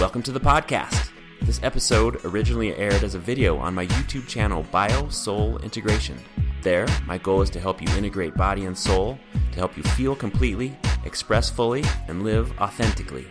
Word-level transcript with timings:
Welcome 0.00 0.22
to 0.22 0.32
the 0.32 0.40
podcast. 0.40 1.10
This 1.42 1.60
episode 1.62 2.24
originally 2.24 2.74
aired 2.74 3.04
as 3.04 3.14
a 3.14 3.18
video 3.18 3.58
on 3.58 3.74
my 3.74 3.86
YouTube 3.86 4.26
channel, 4.26 4.64
Bio 4.72 5.10
Soul 5.10 5.58
Integration. 5.58 6.18
There, 6.62 6.86
my 7.04 7.18
goal 7.18 7.42
is 7.42 7.50
to 7.50 7.60
help 7.60 7.82
you 7.82 7.88
integrate 7.98 8.34
body 8.34 8.64
and 8.64 8.76
soul, 8.76 9.18
to 9.52 9.58
help 9.58 9.76
you 9.76 9.82
feel 9.82 10.16
completely, 10.16 10.74
express 11.04 11.50
fully, 11.50 11.84
and 12.08 12.22
live 12.22 12.50
authentically. 12.58 13.26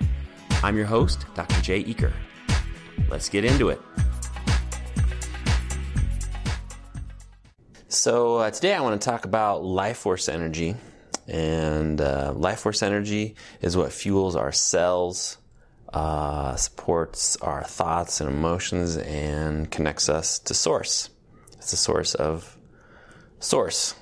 I'm 0.62 0.78
your 0.78 0.86
host, 0.86 1.26
Dr. 1.34 1.60
Jay 1.62 1.84
Eaker. 1.84 2.14
Let's 3.10 3.30
get 3.30 3.44
into 3.46 3.70
it. 3.70 3.82
So, 7.88 8.38
uh, 8.38 8.52
today 8.52 8.76
I 8.76 8.82
want 8.82 9.02
to 9.02 9.04
talk 9.04 9.26
about 9.26 9.66
life 9.66 9.98
force 9.98 10.30
energy. 10.30 10.76
And 11.28 12.00
uh, 12.00 12.34
life 12.36 12.60
force 12.60 12.84
energy 12.84 13.36
is 13.60 13.76
what 13.76 13.92
fuels 13.92 14.36
our 14.36 14.52
cells, 14.52 15.39
uh, 15.94 16.56
supports 16.56 17.36
our 17.38 17.64
thoughts 17.64 18.22
and 18.22 18.30
emotions, 18.30 18.98
and 18.98 19.70
connects 19.72 20.10
us 20.10 20.40
to 20.40 20.54
Source. 20.54 21.10
It's 21.58 21.72
the 21.72 21.78
source 21.78 22.16
of 22.16 22.58
Source 23.40 23.96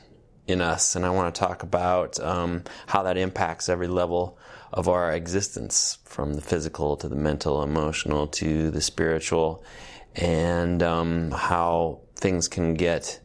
in 0.48 0.62
us. 0.62 0.96
And 0.96 1.06
I 1.06 1.10
want 1.10 1.34
to 1.34 1.40
talk 1.40 1.64
about 1.64 2.20
um, 2.20 2.64
how 2.88 3.04
that 3.04 3.18
impacts 3.18 3.70
every 3.70 3.88
level 3.88 4.38
of 4.72 4.88
our 4.88 5.12
existence 5.12 6.00
from 6.06 6.34
the 6.34 6.42
physical 6.42 6.98
to 6.98 7.08
the 7.08 7.16
mental, 7.16 7.64
emotional 7.64 8.28
to 8.28 8.70
the 8.72 8.82
spiritual, 8.82 9.64
and 10.16 10.82
um, 10.84 11.32
how 11.32 12.02
things 12.16 12.48
can 12.48 12.74
get, 12.74 13.20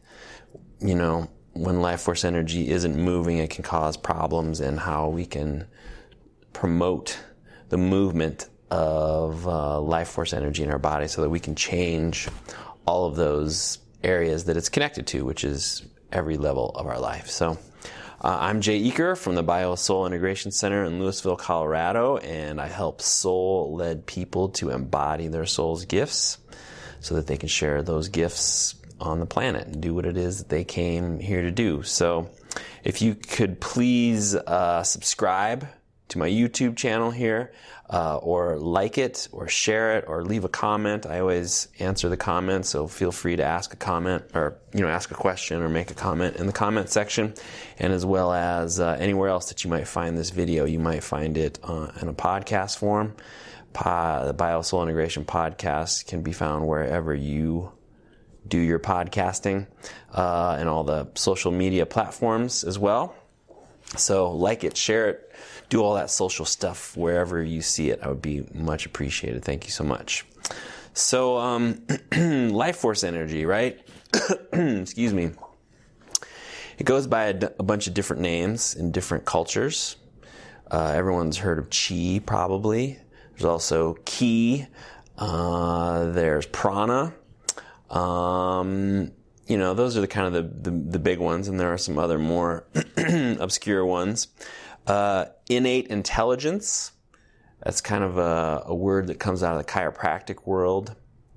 you 0.79 0.95
know, 0.95 1.29
when 1.53 1.81
life 1.81 2.01
force 2.01 2.23
energy 2.23 2.69
isn't 2.69 2.95
moving, 2.95 3.37
it 3.37 3.49
can 3.49 3.63
cause 3.63 3.97
problems, 3.97 4.59
and 4.59 4.79
how 4.79 5.07
we 5.07 5.25
can 5.25 5.67
promote 6.53 7.19
the 7.69 7.77
movement 7.77 8.47
of 8.73 9.47
uh, 9.47 9.79
life 9.79 10.09
force 10.09 10.33
energy 10.33 10.63
in 10.63 10.71
our 10.71 10.79
body 10.79 11.07
so 11.07 11.21
that 11.21 11.29
we 11.29 11.39
can 11.39 11.53
change 11.53 12.27
all 12.87 13.05
of 13.05 13.15
those 13.15 13.77
areas 14.03 14.45
that 14.45 14.57
it's 14.57 14.69
connected 14.69 15.05
to, 15.05 15.23
which 15.23 15.43
is 15.43 15.83
every 16.11 16.37
level 16.37 16.71
of 16.71 16.87
our 16.87 16.99
life. 16.99 17.29
So, 17.29 17.59
uh, 18.21 18.37
I'm 18.39 18.61
Jay 18.61 18.81
Eaker 18.81 19.15
from 19.15 19.35
the 19.35 19.43
Bio 19.43 19.75
Soul 19.75 20.07
Integration 20.07 20.51
Center 20.51 20.85
in 20.85 20.99
Louisville, 20.99 21.35
Colorado, 21.35 22.17
and 22.17 22.59
I 22.59 22.67
help 22.67 23.01
soul 23.01 23.75
led 23.75 24.07
people 24.07 24.49
to 24.49 24.71
embody 24.71 25.27
their 25.27 25.45
soul's 25.45 25.85
gifts 25.85 26.39
so 26.99 27.13
that 27.15 27.27
they 27.27 27.37
can 27.37 27.49
share 27.49 27.83
those 27.83 28.09
gifts 28.09 28.75
on 28.99 29.19
the 29.19 29.25
planet 29.27 29.67
and 29.67 29.81
do 29.81 29.93
what 29.93 30.07
it 30.07 30.17
is 30.17 30.39
that 30.39 30.49
they 30.49 30.63
came 30.63 31.19
here 31.19 31.43
to 31.43 31.51
do. 31.51 31.83
So, 31.83 32.31
if 32.83 33.03
you 33.03 33.13
could 33.13 33.61
please 33.61 34.33
uh, 34.33 34.81
subscribe 34.81 35.67
to 36.09 36.17
my 36.17 36.29
YouTube 36.29 36.77
channel 36.77 37.11
here, 37.11 37.51
uh, 37.93 38.17
or 38.17 38.57
like 38.57 38.97
it, 38.97 39.27
or 39.31 39.47
share 39.47 39.97
it, 39.97 40.05
or 40.07 40.23
leave 40.23 40.43
a 40.43 40.49
comment. 40.49 41.05
I 41.05 41.19
always 41.19 41.67
answer 41.79 42.09
the 42.09 42.17
comments, 42.17 42.69
so 42.69 42.87
feel 42.87 43.11
free 43.11 43.35
to 43.35 43.43
ask 43.43 43.71
a 43.73 43.77
comment, 43.77 44.23
or 44.33 44.57
you 44.73 44.81
know, 44.81 44.87
ask 44.87 45.11
a 45.11 45.15
question, 45.15 45.61
or 45.61 45.69
make 45.69 45.91
a 45.91 45.93
comment 45.93 46.37
in 46.37 46.47
the 46.47 46.53
comment 46.53 46.89
section, 46.89 47.35
and 47.77 47.93
as 47.93 48.03
well 48.03 48.33
as 48.33 48.79
uh, 48.79 48.97
anywhere 48.99 49.29
else 49.29 49.49
that 49.49 49.63
you 49.63 49.69
might 49.69 49.87
find 49.87 50.17
this 50.17 50.31
video. 50.31 50.65
You 50.65 50.79
might 50.79 51.03
find 51.03 51.37
it 51.37 51.59
uh, 51.63 51.91
in 52.01 52.07
a 52.07 52.13
podcast 52.13 52.77
form. 52.77 53.15
The 53.73 54.33
Bio 54.35 54.61
Soul 54.63 54.83
Integration 54.83 55.25
podcast 55.25 56.07
can 56.07 56.21
be 56.23 56.33
found 56.33 56.67
wherever 56.67 57.13
you 57.13 57.71
do 58.47 58.57
your 58.57 58.79
podcasting 58.79 59.67
uh, 60.11 60.57
and 60.59 60.67
all 60.67 60.83
the 60.83 61.07
social 61.15 61.51
media 61.51 61.85
platforms 61.85 62.63
as 62.63 62.77
well. 62.77 63.15
So, 63.95 64.31
like 64.31 64.63
it, 64.63 64.75
share 64.75 65.09
it, 65.09 65.31
do 65.69 65.81
all 65.83 65.95
that 65.95 66.09
social 66.09 66.45
stuff 66.45 66.95
wherever 66.97 67.43
you 67.43 67.61
see 67.61 67.89
it. 67.89 67.99
I 68.01 68.07
would 68.07 68.21
be 68.21 68.45
much 68.53 68.85
appreciated. 68.85 69.43
Thank 69.43 69.65
you 69.65 69.71
so 69.71 69.83
much. 69.83 70.25
So, 70.93 71.37
um, 71.37 71.85
life 72.17 72.77
force 72.77 73.03
energy, 73.03 73.45
right? 73.45 73.79
Excuse 74.53 75.13
me. 75.13 75.31
It 76.77 76.85
goes 76.85 77.07
by 77.07 77.25
a, 77.25 77.49
a, 77.59 77.63
bunch 77.63 77.87
of 77.87 77.93
different 77.93 78.21
names 78.21 78.75
in 78.75 78.91
different 78.91 79.25
cultures. 79.25 79.95
Uh, 80.71 80.91
everyone's 80.95 81.37
heard 81.37 81.59
of 81.59 81.69
chi, 81.69 82.19
probably. 82.25 82.99
There's 83.31 83.45
also 83.45 83.95
ki. 84.05 84.65
Uh, 85.17 86.11
there's 86.11 86.47
prana. 86.47 87.13
Um, 87.89 89.11
you 89.47 89.57
know, 89.57 89.73
those 89.73 89.97
are 89.97 90.01
the 90.01 90.07
kind 90.07 90.27
of 90.27 90.33
the, 90.33 90.71
the, 90.71 90.77
the, 90.91 90.99
big 90.99 91.19
ones, 91.19 91.47
and 91.47 91.59
there 91.59 91.73
are 91.73 91.77
some 91.77 91.97
other 91.97 92.17
more 92.17 92.65
obscure 93.39 93.85
ones. 93.85 94.27
Uh, 94.87 95.25
innate 95.49 95.87
intelligence, 95.87 96.91
that's 97.61 97.81
kind 97.81 98.03
of 98.03 98.17
a, 98.17 98.63
a, 98.65 98.75
word 98.75 99.07
that 99.07 99.19
comes 99.19 99.43
out 99.43 99.57
of 99.57 99.65
the 99.65 99.71
chiropractic 99.71 100.45
world 100.45 100.95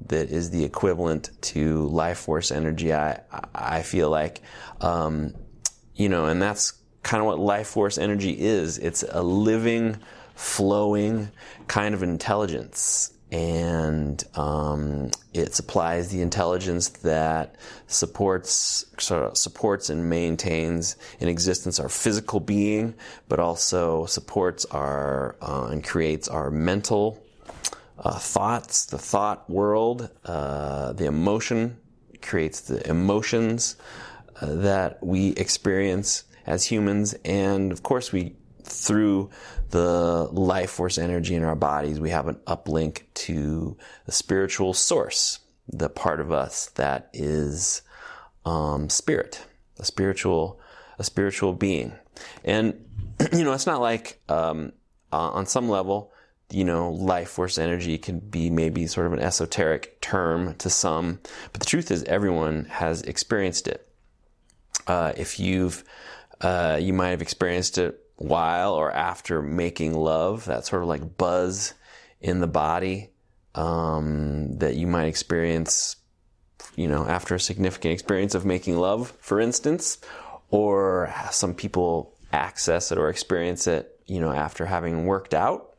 that 0.08 0.30
is 0.30 0.50
the 0.50 0.64
equivalent 0.64 1.30
to 1.40 1.86
life 1.88 2.18
force 2.18 2.50
energy, 2.50 2.92
I, 2.92 3.20
I 3.54 3.82
feel 3.82 4.10
like. 4.10 4.42
Um, 4.80 5.34
you 5.94 6.08
know, 6.08 6.26
and 6.26 6.42
that's 6.42 6.74
kind 7.02 7.20
of 7.20 7.26
what 7.26 7.38
life 7.38 7.68
force 7.68 7.98
energy 7.98 8.38
is. 8.38 8.78
It's 8.78 9.04
a 9.10 9.22
living, 9.22 9.96
flowing 10.34 11.30
kind 11.66 11.94
of 11.94 12.02
intelligence 12.02 13.16
and 13.32 14.22
um, 14.34 15.10
it 15.34 15.54
supplies 15.54 16.10
the 16.10 16.22
intelligence 16.22 16.88
that 16.88 17.56
supports 17.88 18.87
sort 18.98 19.25
of 19.25 19.37
supports 19.37 19.91
and 19.91 20.09
maintains 20.09 20.97
in 21.19 21.28
existence 21.28 21.81
our 21.81 21.88
physical 21.88 22.38
being, 22.38 22.94
but 23.28 23.41
also 23.41 24.06
supports 24.06 24.65
our 24.66 25.36
uh, 25.42 25.69
and 25.70 25.82
creates 25.82 26.28
our 26.28 26.50
mental 26.50 27.22
uh, 27.98 28.19
thoughts, 28.19 28.86
the 28.86 28.98
thought 28.98 29.48
world, 29.50 30.09
uh, 30.25 30.92
the 30.92 31.06
emotion 31.06 31.78
creates 32.22 32.60
the 32.60 32.88
emotions 32.88 33.76
uh, 34.41 34.54
that 34.54 35.03
we 35.03 35.31
experience 35.31 36.25
as 36.47 36.65
humans, 36.65 37.15
and 37.25 37.72
of 37.72 37.82
course 37.82 38.12
we 38.12 38.36
through 38.66 39.31
the 39.71 40.28
life 40.32 40.71
force 40.71 40.99
energy 40.99 41.34
in 41.34 41.44
our 41.44 41.54
bodies, 41.54 42.00
we 42.00 42.10
have 42.10 42.28
an 42.28 42.37
uplink 42.47 43.03
to 43.15 43.77
the 44.04 44.12
spiritual 44.12 44.75
source, 44.75 45.41
the 45.69 45.88
part 45.88 46.21
of 46.21 46.32
us 46.32 46.66
that 46.71 47.09
is 47.12 47.82
um, 48.44 48.88
spirit, 48.88 49.44
a 49.78 49.84
spiritual, 49.84 50.60
a 50.99 51.04
spiritual 51.04 51.53
being. 51.53 51.93
And 52.44 52.84
you 53.32 53.44
know, 53.44 53.53
it's 53.53 53.66
not 53.66 53.81
like 53.81 54.21
um, 54.28 54.72
uh, 55.12 55.31
on 55.31 55.47
some 55.47 55.69
level, 55.69 56.12
you 56.50 56.65
know, 56.65 56.91
life 56.91 57.31
force 57.31 57.59
energy 57.59 57.98
can 57.98 58.21
be 58.21 58.50
maybe 58.50 58.87
sort 58.87 59.06
of 59.06 59.12
an 59.12 59.19
esoteric 59.19 60.00
term 60.00 60.54
to 60.56 60.71
some, 60.71 61.19
but 61.53 61.60
the 61.60 61.66
truth 61.66 61.91
is, 61.91 62.04
everyone 62.04 62.66
has 62.66 63.03
experienced 63.03 63.66
it. 63.66 63.88
Uh, 64.87 65.12
if 65.16 65.41
you've, 65.41 65.83
uh, 66.41 66.78
you 66.81 66.93
might 66.93 67.10
have 67.10 67.22
experienced 67.22 67.78
it 67.78 68.05
while 68.16 68.75
or 68.75 68.91
after 68.91 69.43
making 69.43 69.94
love, 69.94 70.47
that 70.47 70.66
sort 70.66 70.82
of 70.82 70.88
like 70.88 71.16
buzz 71.16 71.75
in 72.21 72.41
the 72.41 72.47
body 72.47 73.10
um, 73.54 74.59
that 74.59 74.77
you 74.77 74.87
might 74.87 75.06
experience, 75.06 75.97
you 76.77 76.88
know, 76.88 77.06
after 77.06 77.34
a 77.34 77.41
significant 77.41 77.93
experience 77.93 78.34
of 78.34 78.44
making 78.44 78.77
love, 78.77 79.12
for 79.21 79.41
instance, 79.41 79.99
or 80.50 81.12
some 81.31 81.54
people 81.54 82.15
access 82.32 82.93
it 82.93 82.99
or 82.99 83.09
experience 83.09 83.66
it, 83.66 83.99
you 84.06 84.21
know, 84.21 84.33
after 84.33 84.66
having 84.66 85.06
worked 85.06 85.34
out. 85.34 85.75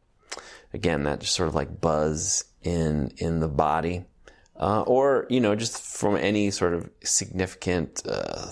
Again, 0.74 1.04
that 1.04 1.20
just 1.22 1.36
sort 1.36 1.50
of 1.50 1.56
like 1.56 1.80
buzz 1.80 2.44
in 2.62 3.12
in 3.18 3.40
the 3.40 3.48
body, 3.48 4.04
uh, 4.60 4.82
or 4.82 5.26
you 5.30 5.40
know, 5.40 5.56
just 5.56 5.82
from 5.82 6.18
any 6.18 6.52
sort 6.52 6.74
of 6.74 6.90
significant. 7.04 8.02
Uh, 8.06 8.52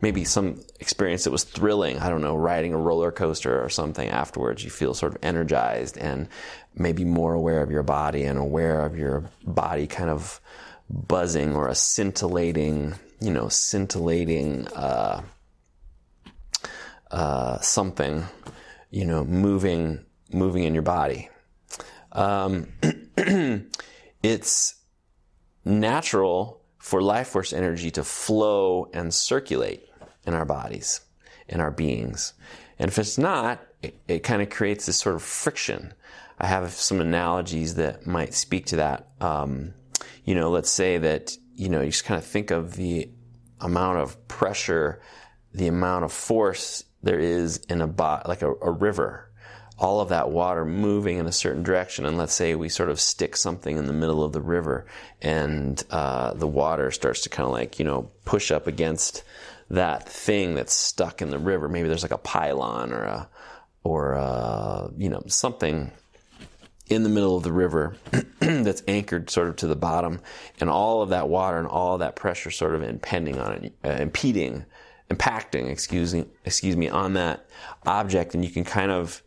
maybe 0.00 0.24
some 0.24 0.60
experience 0.80 1.24
that 1.24 1.30
was 1.30 1.44
thrilling. 1.44 1.98
I 1.98 2.08
don't 2.08 2.20
know, 2.20 2.36
riding 2.36 2.72
a 2.72 2.78
roller 2.78 3.10
coaster 3.10 3.62
or 3.62 3.68
something 3.68 4.08
afterwards. 4.08 4.64
You 4.64 4.70
feel 4.70 4.94
sort 4.94 5.14
of 5.14 5.18
energized 5.22 5.98
and 5.98 6.28
maybe 6.74 7.04
more 7.04 7.34
aware 7.34 7.62
of 7.62 7.70
your 7.70 7.82
body 7.82 8.24
and 8.24 8.38
aware 8.38 8.84
of 8.84 8.96
your 8.96 9.30
body 9.44 9.86
kind 9.86 10.10
of 10.10 10.40
buzzing 10.88 11.54
or 11.54 11.68
a 11.68 11.74
scintillating, 11.74 12.94
you 13.20 13.30
know, 13.30 13.48
scintillating, 13.48 14.68
uh, 14.68 15.22
uh, 17.10 17.58
something, 17.58 18.24
you 18.90 19.04
know, 19.04 19.24
moving, 19.24 20.04
moving 20.32 20.64
in 20.64 20.74
your 20.74 20.82
body. 20.82 21.28
Um, 22.12 22.68
it's 24.22 24.74
natural 25.64 26.62
for 26.78 27.02
life 27.02 27.28
force 27.28 27.52
energy 27.52 27.90
to 27.90 28.04
flow 28.04 28.88
and 28.94 29.12
circulate 29.12 29.87
in 30.28 30.34
our 30.34 30.44
bodies, 30.44 31.00
in 31.48 31.60
our 31.60 31.72
beings. 31.72 32.34
And 32.78 32.90
if 32.90 32.98
it's 32.98 33.18
not, 33.18 33.60
it, 33.82 33.94
it 34.06 34.22
kind 34.22 34.42
of 34.42 34.50
creates 34.50 34.84
this 34.84 34.98
sort 34.98 35.16
of 35.16 35.22
friction. 35.22 35.94
I 36.38 36.46
have 36.46 36.70
some 36.70 37.00
analogies 37.00 37.74
that 37.74 38.06
might 38.06 38.34
speak 38.34 38.66
to 38.66 38.76
that. 38.76 39.08
Um, 39.20 39.74
you 40.24 40.34
know, 40.34 40.50
let's 40.50 40.70
say 40.70 40.98
that, 40.98 41.36
you 41.56 41.68
know, 41.68 41.80
you 41.80 41.90
just 41.90 42.04
kind 42.04 42.18
of 42.22 42.28
think 42.28 42.50
of 42.52 42.76
the 42.76 43.08
amount 43.60 43.98
of 43.98 44.28
pressure, 44.28 45.00
the 45.54 45.68
amount 45.68 46.04
of 46.04 46.12
force 46.12 46.84
there 47.02 47.18
is 47.18 47.58
in 47.68 47.80
a 47.80 47.86
bot, 47.86 48.28
like 48.28 48.42
a, 48.42 48.52
a 48.62 48.70
river. 48.70 49.30
all 49.78 50.00
of 50.00 50.08
that 50.08 50.30
water 50.30 50.64
moving 50.64 51.18
in 51.18 51.26
a 51.26 51.32
certain 51.32 51.62
direction. 51.62 52.04
And 52.04 52.18
let's 52.18 52.34
say 52.34 52.54
we 52.54 52.68
sort 52.68 52.90
of 52.90 53.00
stick 53.00 53.36
something 53.36 53.76
in 53.76 53.86
the 53.86 53.92
middle 53.92 54.24
of 54.24 54.32
the 54.32 54.40
river 54.40 54.86
and 55.22 55.82
uh, 55.90 56.34
the 56.34 56.48
water 56.48 56.90
starts 56.90 57.22
to 57.22 57.28
kind 57.28 57.46
of 57.46 57.52
like, 57.52 57.78
you 57.78 57.84
know, 57.84 58.10
push 58.24 58.50
up 58.50 58.66
against 58.66 59.22
that 59.70 60.08
thing 60.08 60.54
that's 60.54 60.74
stuck 60.74 61.20
in 61.20 61.30
the 61.30 61.38
river. 61.38 61.68
Maybe 61.68 61.88
there's 61.88 62.02
like 62.02 62.10
a 62.10 62.18
pylon 62.18 62.92
or 62.92 63.02
a, 63.02 63.28
or 63.84 64.12
a, 64.12 64.90
you 64.96 65.08
know, 65.08 65.22
something 65.26 65.92
in 66.88 67.02
the 67.02 67.08
middle 67.08 67.36
of 67.36 67.42
the 67.42 67.52
river 67.52 67.96
that's 68.40 68.82
anchored 68.88 69.28
sort 69.30 69.48
of 69.48 69.56
to 69.56 69.66
the 69.66 69.76
bottom, 69.76 70.20
and 70.60 70.70
all 70.70 71.02
of 71.02 71.10
that 71.10 71.28
water 71.28 71.58
and 71.58 71.68
all 71.68 71.98
that 71.98 72.16
pressure 72.16 72.50
sort 72.50 72.74
of 72.74 72.82
impending 72.82 73.38
on 73.38 73.52
it, 73.52 73.72
uh, 73.84 73.90
impeding, 73.90 74.64
impacting, 75.10 75.70
excuse 75.70 76.14
me, 76.14 76.24
excuse 76.44 76.76
me, 76.76 76.88
on 76.88 77.12
that 77.14 77.46
object, 77.86 78.34
and 78.34 78.44
you 78.44 78.50
can 78.50 78.64
kind 78.64 78.90
of 78.90 79.22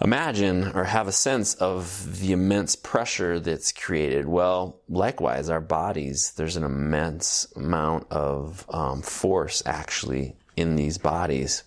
imagine 0.00 0.72
or 0.74 0.84
have 0.84 1.08
a 1.08 1.12
sense 1.12 1.54
of 1.54 2.20
the 2.20 2.32
immense 2.32 2.76
pressure 2.76 3.40
that's 3.40 3.72
created. 3.72 4.26
Well, 4.26 4.80
likewise, 4.88 5.48
our 5.48 5.60
bodies, 5.60 6.32
there's 6.36 6.56
an 6.56 6.64
immense 6.64 7.46
amount 7.56 8.06
of 8.10 8.64
um, 8.70 9.02
force 9.02 9.62
actually 9.66 10.36
in 10.56 10.76
these 10.76 10.98
bodies. 10.98 11.64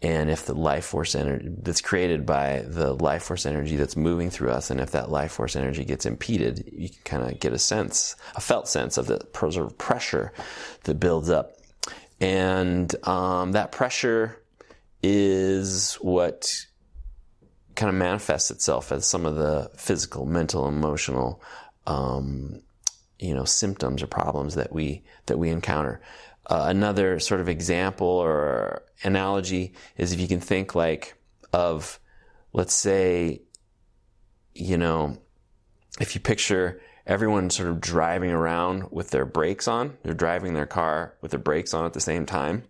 And 0.00 0.30
if 0.30 0.46
the 0.46 0.54
life 0.54 0.84
force 0.84 1.16
energy 1.16 1.50
that's 1.60 1.80
created 1.80 2.24
by 2.24 2.62
the 2.64 2.92
life 2.92 3.24
force 3.24 3.46
energy 3.46 3.74
that's 3.74 3.96
moving 3.96 4.30
through 4.30 4.50
us, 4.50 4.70
and 4.70 4.80
if 4.80 4.92
that 4.92 5.10
life 5.10 5.32
force 5.32 5.56
energy 5.56 5.84
gets 5.84 6.06
impeded, 6.06 6.70
you 6.72 6.88
can 6.88 7.02
kind 7.04 7.32
of 7.32 7.40
get 7.40 7.52
a 7.52 7.58
sense, 7.58 8.14
a 8.36 8.40
felt 8.40 8.68
sense 8.68 8.96
of 8.96 9.06
the 9.08 9.18
pressure 9.78 10.32
that 10.84 11.00
builds 11.00 11.30
up. 11.30 11.56
And 12.20 12.94
um, 13.08 13.52
that 13.52 13.72
pressure 13.72 14.40
is 15.02 15.94
what 15.94 16.66
kind 17.78 17.88
of 17.88 17.94
manifests 17.94 18.50
itself 18.50 18.90
as 18.90 19.06
some 19.06 19.24
of 19.24 19.36
the 19.36 19.70
physical, 19.76 20.26
mental, 20.26 20.66
emotional, 20.66 21.40
um, 21.86 22.60
you 23.20 23.32
know, 23.32 23.44
symptoms 23.44 24.02
or 24.02 24.08
problems 24.08 24.56
that 24.56 24.72
we 24.72 25.04
that 25.26 25.38
we 25.38 25.48
encounter. 25.48 26.00
Uh, 26.46 26.64
another 26.66 27.20
sort 27.20 27.40
of 27.40 27.48
example 27.48 28.08
or 28.08 28.82
analogy 29.04 29.74
is 29.96 30.12
if 30.12 30.18
you 30.18 30.26
can 30.26 30.40
think 30.40 30.74
like 30.74 31.14
of, 31.52 32.00
let's 32.52 32.74
say, 32.74 33.42
you 34.54 34.76
know, 34.76 35.16
if 36.00 36.16
you 36.16 36.20
picture 36.20 36.80
everyone 37.06 37.48
sort 37.48 37.68
of 37.68 37.80
driving 37.80 38.30
around 38.30 38.90
with 38.90 39.10
their 39.10 39.24
brakes 39.24 39.68
on, 39.68 39.96
they're 40.02 40.14
driving 40.14 40.54
their 40.54 40.66
car 40.66 41.14
with 41.20 41.30
their 41.30 41.40
brakes 41.40 41.74
on 41.74 41.86
at 41.86 41.92
the 41.92 42.00
same 42.00 42.26
time, 42.26 42.64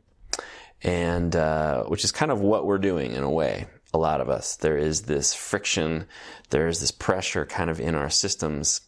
and 0.82 1.34
uh, 1.34 1.84
which 1.84 2.04
is 2.04 2.12
kind 2.12 2.30
of 2.30 2.40
what 2.40 2.66
we're 2.66 2.76
doing 2.76 3.12
in 3.12 3.22
a 3.22 3.30
way 3.30 3.66
a 3.92 3.98
lot 3.98 4.20
of 4.20 4.28
us. 4.28 4.56
There 4.56 4.76
is 4.76 5.02
this 5.02 5.34
friction, 5.34 6.06
there 6.50 6.68
is 6.68 6.80
this 6.80 6.90
pressure 6.90 7.46
kind 7.46 7.70
of 7.70 7.80
in 7.80 7.94
our 7.94 8.10
systems, 8.10 8.80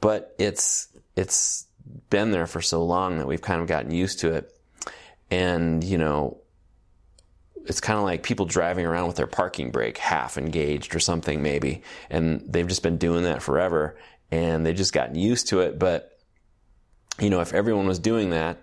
but 0.00 0.34
it's 0.38 0.88
it's 1.16 1.66
been 2.08 2.30
there 2.30 2.46
for 2.46 2.60
so 2.60 2.84
long 2.84 3.18
that 3.18 3.26
we've 3.26 3.42
kind 3.42 3.60
of 3.60 3.66
gotten 3.66 3.90
used 3.90 4.20
to 4.20 4.34
it. 4.34 4.56
And, 5.30 5.82
you 5.82 5.98
know, 5.98 6.38
it's 7.66 7.80
kind 7.80 7.98
of 7.98 8.04
like 8.04 8.22
people 8.22 8.46
driving 8.46 8.86
around 8.86 9.06
with 9.06 9.16
their 9.16 9.26
parking 9.26 9.70
brake 9.70 9.98
half 9.98 10.38
engaged 10.38 10.94
or 10.94 11.00
something 11.00 11.42
maybe, 11.42 11.82
and 12.08 12.42
they've 12.48 12.66
just 12.66 12.82
been 12.82 12.96
doing 12.96 13.24
that 13.24 13.42
forever 13.42 13.96
and 14.30 14.64
they've 14.64 14.76
just 14.76 14.92
gotten 14.92 15.14
used 15.14 15.48
to 15.48 15.60
it, 15.60 15.78
but 15.78 16.18
you 17.18 17.28
know, 17.28 17.40
if 17.40 17.52
everyone 17.52 17.86
was 17.86 17.98
doing 17.98 18.30
that, 18.30 18.58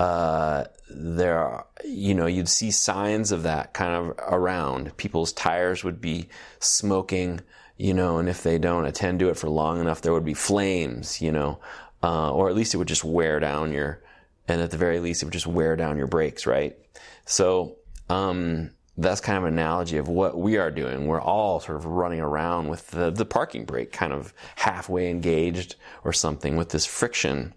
uh, 0.00 0.64
there 0.88 1.38
are, 1.38 1.66
you 1.84 2.14
know, 2.14 2.24
you'd 2.24 2.48
see 2.48 2.70
signs 2.70 3.32
of 3.32 3.42
that 3.42 3.74
kind 3.74 3.94
of 3.94 4.16
around. 4.32 4.96
People's 4.96 5.30
tires 5.30 5.84
would 5.84 6.00
be 6.00 6.26
smoking, 6.58 7.42
you 7.76 7.92
know, 7.92 8.16
and 8.16 8.26
if 8.26 8.42
they 8.42 8.56
don't 8.56 8.86
attend 8.86 9.18
to 9.18 9.28
it 9.28 9.36
for 9.36 9.50
long 9.50 9.78
enough, 9.78 10.00
there 10.00 10.14
would 10.14 10.24
be 10.24 10.32
flames, 10.32 11.20
you 11.20 11.30
know, 11.30 11.58
uh, 12.02 12.32
or 12.32 12.48
at 12.48 12.56
least 12.56 12.72
it 12.72 12.78
would 12.78 12.88
just 12.88 13.04
wear 13.04 13.38
down 13.40 13.72
your, 13.72 14.02
and 14.48 14.62
at 14.62 14.70
the 14.70 14.78
very 14.78 15.00
least, 15.00 15.22
it 15.22 15.26
would 15.26 15.34
just 15.34 15.46
wear 15.46 15.76
down 15.76 15.98
your 15.98 16.06
brakes, 16.06 16.46
right? 16.46 16.78
So, 17.26 17.76
um, 18.08 18.70
that's 18.96 19.20
kind 19.20 19.36
of 19.36 19.44
an 19.44 19.52
analogy 19.52 19.98
of 19.98 20.08
what 20.08 20.38
we 20.38 20.56
are 20.56 20.70
doing. 20.70 21.06
We're 21.06 21.20
all 21.20 21.60
sort 21.60 21.76
of 21.76 21.84
running 21.84 22.20
around 22.20 22.68
with 22.68 22.90
the, 22.90 23.10
the 23.10 23.24
parking 23.24 23.64
brake 23.64 23.92
kind 23.92 24.12
of 24.12 24.34
halfway 24.56 25.10
engaged 25.10 25.76
or 26.04 26.12
something 26.12 26.56
with 26.56 26.70
this 26.70 26.86
friction 26.86 27.54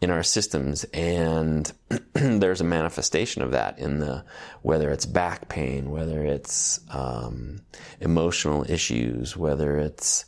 in 0.00 0.10
our 0.10 0.22
systems 0.22 0.84
and 0.92 1.72
there's 2.12 2.60
a 2.60 2.64
manifestation 2.64 3.42
of 3.42 3.52
that 3.52 3.78
in 3.78 3.98
the 3.98 4.24
whether 4.62 4.90
it's 4.90 5.06
back 5.06 5.48
pain 5.48 5.90
whether 5.90 6.24
it's 6.24 6.80
um, 6.90 7.60
emotional 8.00 8.64
issues 8.70 9.36
whether 9.36 9.78
it's 9.78 10.26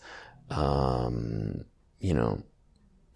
um, 0.51 1.65
you 2.01 2.15
know 2.15 2.43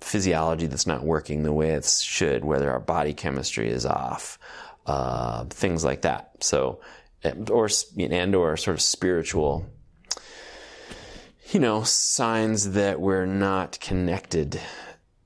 physiology 0.01 0.67
that's 0.67 0.87
not 0.87 1.05
working 1.05 1.43
the 1.43 1.53
way 1.53 1.71
it 1.71 1.85
should 1.85 2.45
whether 2.45 2.71
our 2.71 2.81
body 2.81 3.15
chemistry 3.15 3.71
is 3.71 3.87
off 3.87 4.39
uh, 4.87 5.45
things 5.45 5.85
like 5.85 6.03
that. 6.03 6.33
So 6.41 6.81
or 7.51 7.69
and 7.99 8.35
or 8.35 8.57
sort 8.57 8.75
of 8.75 8.81
spiritual 8.81 9.67
you 11.53 11.61
know 11.61 11.83
signs 11.85 12.73
that 12.73 13.01
we're 13.01 13.27
not 13.27 13.79
connected 13.81 14.61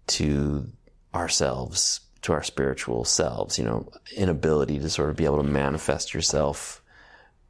to 0.06 0.70
ourselves, 1.16 2.00
to 2.22 2.32
our 2.32 2.42
spiritual 2.42 3.04
selves, 3.04 3.58
you 3.58 3.64
know, 3.64 3.88
inability 4.16 4.78
to 4.80 4.90
sort 4.90 5.10
of 5.10 5.16
be 5.16 5.24
able 5.24 5.38
to 5.38 5.48
manifest 5.48 6.12
yourself 6.12 6.82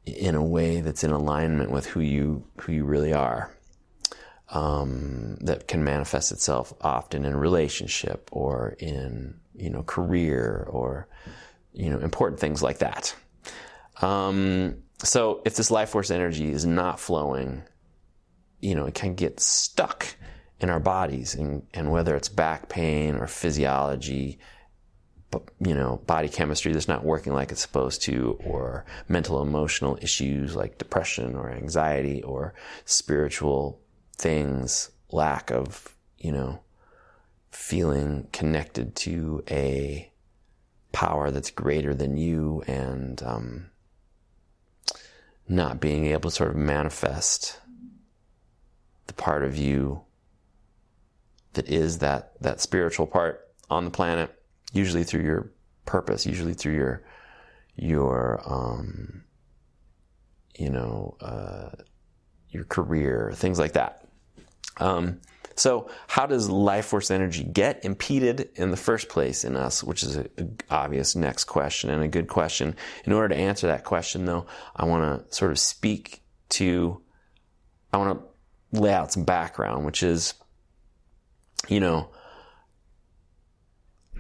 in 0.05 0.35
a 0.35 0.45
way 0.45 0.81
that's 0.81 1.03
in 1.03 1.11
alignment 1.11 1.71
with 1.71 1.87
who 1.87 2.01
you 2.01 2.45
who 2.61 2.73
you 2.73 2.85
really 2.85 3.13
are. 3.13 3.51
Um, 4.49 5.39
that 5.41 5.67
can 5.67 5.83
manifest 5.83 6.31
itself 6.31 6.73
often 6.81 7.25
in 7.25 7.37
relationship 7.37 8.29
or 8.31 8.77
in 8.79 9.41
you 9.57 9.71
know 9.71 9.83
career 9.83 10.69
or 10.71 11.09
you 11.73 11.91
know 11.91 11.99
important 11.99 12.39
things 12.39 12.63
like 12.63 12.79
that. 12.79 13.15
Um, 14.03 14.83
so 15.03 15.43
if 15.45 15.57
this 15.57 15.71
life 15.71 15.89
force 15.89 16.11
energy 16.11 16.51
is 16.51 16.65
not 16.65 17.01
flowing, 17.01 17.63
you 18.61 18.75
know 18.75 18.85
it 18.85 18.95
can 18.95 19.15
get 19.15 19.41
stuck 19.41 20.07
in 20.61 20.71
our 20.71 20.81
bodies 20.81 21.35
and, 21.35 21.67
and 21.75 21.91
whether 21.91 22.17
it's 22.17 22.29
back 22.29 22.69
pain 22.69 23.17
or 23.17 23.27
physiology, 23.27 24.39
you 25.61 25.75
know, 25.75 26.01
body 26.07 26.29
chemistry 26.29 26.73
that's 26.73 26.89
not 26.89 27.05
working 27.05 27.33
like 27.35 27.53
it's 27.53 27.61
supposed 27.61 28.03
to, 28.03 28.39
or 28.45 28.85
mental 29.09 29.43
emotional 29.43 29.99
issues 30.01 30.57
like 30.57 30.79
depression 30.79 31.35
or 31.35 31.51
anxiety 31.51 32.23
or 32.23 32.55
spiritual 32.85 33.81
things, 34.17 34.91
lack 35.11 35.51
of, 35.51 35.95
you 36.19 36.33
know, 36.33 36.61
feeling 37.51 38.27
connected 38.33 38.95
to 38.95 39.43
a 39.51 40.11
power 40.93 41.31
that's 41.31 41.51
greater 41.51 41.95
than 41.95 42.17
you 42.17 42.63
and 42.67 43.23
um, 43.23 43.67
not 45.47 45.81
being 45.81 46.07
able 46.07 46.31
to 46.31 46.37
sort 46.37 46.51
of 46.51 46.57
manifest 46.57 47.61
the 49.07 49.13
part 49.13 49.45
of 49.45 49.57
you 49.57 50.06
that 51.57 51.69
is 51.69 51.99
that 51.99 52.33
that 52.41 52.61
spiritual 52.61 53.07
part 53.07 53.49
on 53.69 53.85
the 53.85 53.91
planet, 53.91 54.35
usually 54.73 55.05
through 55.05 55.23
your 55.23 55.53
purpose, 55.85 56.25
usually 56.25 56.55
through 56.55 56.75
your 56.75 57.03
your 57.75 58.41
um, 58.47 59.25
you 60.57 60.71
know 60.71 61.17
uh, 61.21 61.71
your 62.51 62.65
career, 62.65 63.33
things 63.35 63.59
like 63.59 63.73
that. 63.73 64.07
Um, 64.79 65.21
so, 65.57 65.89
how 66.07 66.27
does 66.27 66.51
life 66.51 66.87
force 66.87 67.11
energy 67.11 67.43
get 67.43 67.85
impeded 67.85 68.51
in 68.57 68.71
the 68.71 68.77
first 68.77 69.09
place 69.09 69.43
in 69.43 69.57
us? 69.57 69.83
Which 69.83 70.03
is 70.03 70.17
an 70.17 70.59
obvious 70.71 71.17
next 71.17 71.45
question 71.45 71.89
and 71.89 72.03
a 72.03 72.09
good 72.09 72.29
question. 72.29 72.77
In 73.05 73.13
order 73.13 73.35
to 73.35 73.41
answer 73.41 73.67
that 73.69 73.85
question, 73.85 74.27
though, 74.27 74.47
I 74.77 74.85
want 74.85 75.29
to 75.29 75.35
sort 75.35 75.51
of 75.51 75.59
speak 75.59 76.23
to, 76.51 77.01
I 77.93 77.97
want 77.97 78.21
to 78.21 78.79
lay 78.79 78.93
out 78.93 79.13
some 79.13 79.25
background, 79.25 79.87
which 79.87 80.03
is 80.03 80.35
you 81.69 81.81
know, 81.81 82.11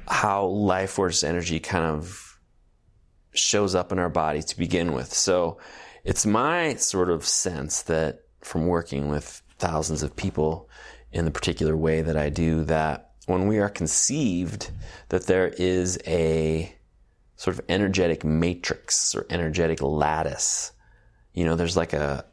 how 0.08 0.46
life 0.46 0.90
force 0.90 1.24
energy 1.24 1.58
kind 1.60 1.84
of 1.84 2.38
shows 3.32 3.74
up 3.74 3.92
in 3.92 3.98
our 3.98 4.08
body 4.08 4.42
to 4.42 4.58
begin 4.58 4.92
with. 4.92 5.12
So 5.12 5.58
it's 6.04 6.24
my 6.24 6.74
sort 6.76 7.10
of 7.10 7.26
sense 7.26 7.82
that 7.82 8.20
from 8.40 8.66
working 8.66 9.08
with 9.08 9.42
thousands 9.58 10.02
of 10.02 10.16
people 10.16 10.68
in 11.12 11.24
the 11.24 11.30
particular 11.30 11.76
way 11.76 12.02
that 12.02 12.16
I 12.16 12.30
do, 12.30 12.64
that 12.64 13.12
when 13.26 13.48
we 13.48 13.58
are 13.58 13.68
conceived, 13.68 14.70
that 15.08 15.26
there 15.26 15.48
is 15.48 15.98
a 16.06 16.72
sort 17.36 17.58
of 17.58 17.64
energetic 17.68 18.24
matrix 18.24 19.14
or 19.14 19.26
energetic 19.30 19.82
lattice. 19.82 20.72
You 21.34 21.44
know, 21.44 21.56
there's 21.56 21.76
like 21.76 21.92
a 21.92 22.24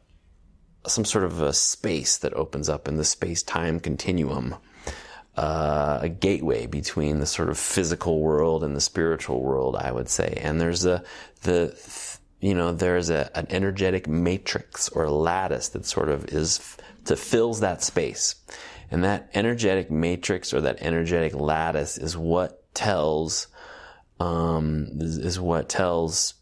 some 0.86 1.04
sort 1.04 1.24
of 1.24 1.40
a 1.40 1.52
space 1.52 2.18
that 2.18 2.34
opens 2.34 2.68
up 2.68 2.88
in 2.88 2.96
the 2.96 3.04
space 3.04 3.42
time 3.42 3.80
continuum 3.80 4.54
uh, 5.36 5.98
a 6.02 6.08
gateway 6.08 6.66
between 6.66 7.18
the 7.18 7.26
sort 7.26 7.48
of 7.48 7.58
physical 7.58 8.20
world 8.20 8.62
and 8.62 8.76
the 8.76 8.80
spiritual 8.80 9.42
world, 9.42 9.76
I 9.76 9.90
would 9.90 10.08
say. 10.08 10.38
And 10.40 10.60
there's 10.60 10.84
a, 10.84 11.02
the, 11.42 11.76
you 12.40 12.54
know, 12.54 12.72
there's 12.72 13.10
a, 13.10 13.30
an 13.36 13.46
energetic 13.50 14.06
matrix 14.06 14.88
or 14.88 15.10
lattice 15.10 15.70
that 15.70 15.86
sort 15.86 16.08
of 16.08 16.26
is 16.26 16.76
to 17.06 17.16
fills 17.16 17.60
that 17.60 17.82
space. 17.82 18.36
And 18.90 19.02
that 19.02 19.30
energetic 19.34 19.90
matrix 19.90 20.54
or 20.54 20.60
that 20.60 20.80
energetic 20.80 21.34
lattice 21.34 21.98
is 21.98 22.16
what 22.16 22.72
tells, 22.74 23.48
um, 24.20 24.86
is, 25.00 25.18
is 25.18 25.40
what 25.40 25.68
tells, 25.68 26.34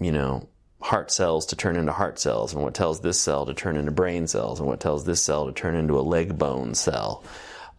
you 0.00 0.10
know, 0.10 0.48
heart 0.80 1.10
cells 1.10 1.46
to 1.46 1.56
turn 1.56 1.76
into 1.76 1.92
heart 1.92 2.18
cells 2.18 2.54
and 2.54 2.62
what 2.62 2.74
tells 2.74 3.00
this 3.00 3.20
cell 3.20 3.46
to 3.46 3.54
turn 3.54 3.76
into 3.76 3.90
brain 3.90 4.26
cells 4.26 4.60
and 4.60 4.68
what 4.68 4.80
tells 4.80 5.04
this 5.04 5.22
cell 5.22 5.46
to 5.46 5.52
turn 5.52 5.74
into 5.74 5.98
a 5.98 6.00
leg 6.00 6.38
bone 6.38 6.74
cell. 6.74 7.22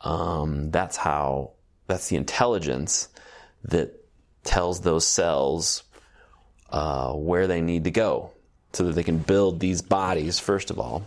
Um, 0.02 0.72
that's 0.72 0.98
how, 0.98 1.52
that's 1.88 2.10
the 2.10 2.16
intelligence 2.16 3.10
that 3.66 3.94
tells 4.44 4.82
those 4.82 5.08
cells 5.08 5.84
uh, 6.70 7.14
where 7.14 7.48
they 7.48 7.62
need 7.62 7.86
to 7.86 7.92
go 7.92 8.32
so 8.74 8.86
that 8.86 8.94
they 8.94 9.04
can 9.04 9.18
build 9.18 9.60
these 9.60 9.82
bodies, 9.82 10.40
first 10.40 10.72
of 10.72 10.80
all. 10.80 11.04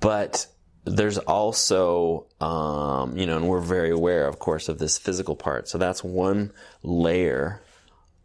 But 0.00 0.46
there's 0.84 1.18
also, 1.18 2.26
um, 2.40 3.16
you 3.16 3.26
know, 3.26 3.36
and 3.36 3.48
we're 3.48 3.60
very 3.60 3.90
aware, 3.90 4.26
of 4.26 4.38
course, 4.38 4.68
of 4.68 4.78
this 4.78 4.98
physical 4.98 5.36
part. 5.36 5.68
So 5.68 5.78
that's 5.78 6.02
one 6.02 6.52
layer 6.82 7.62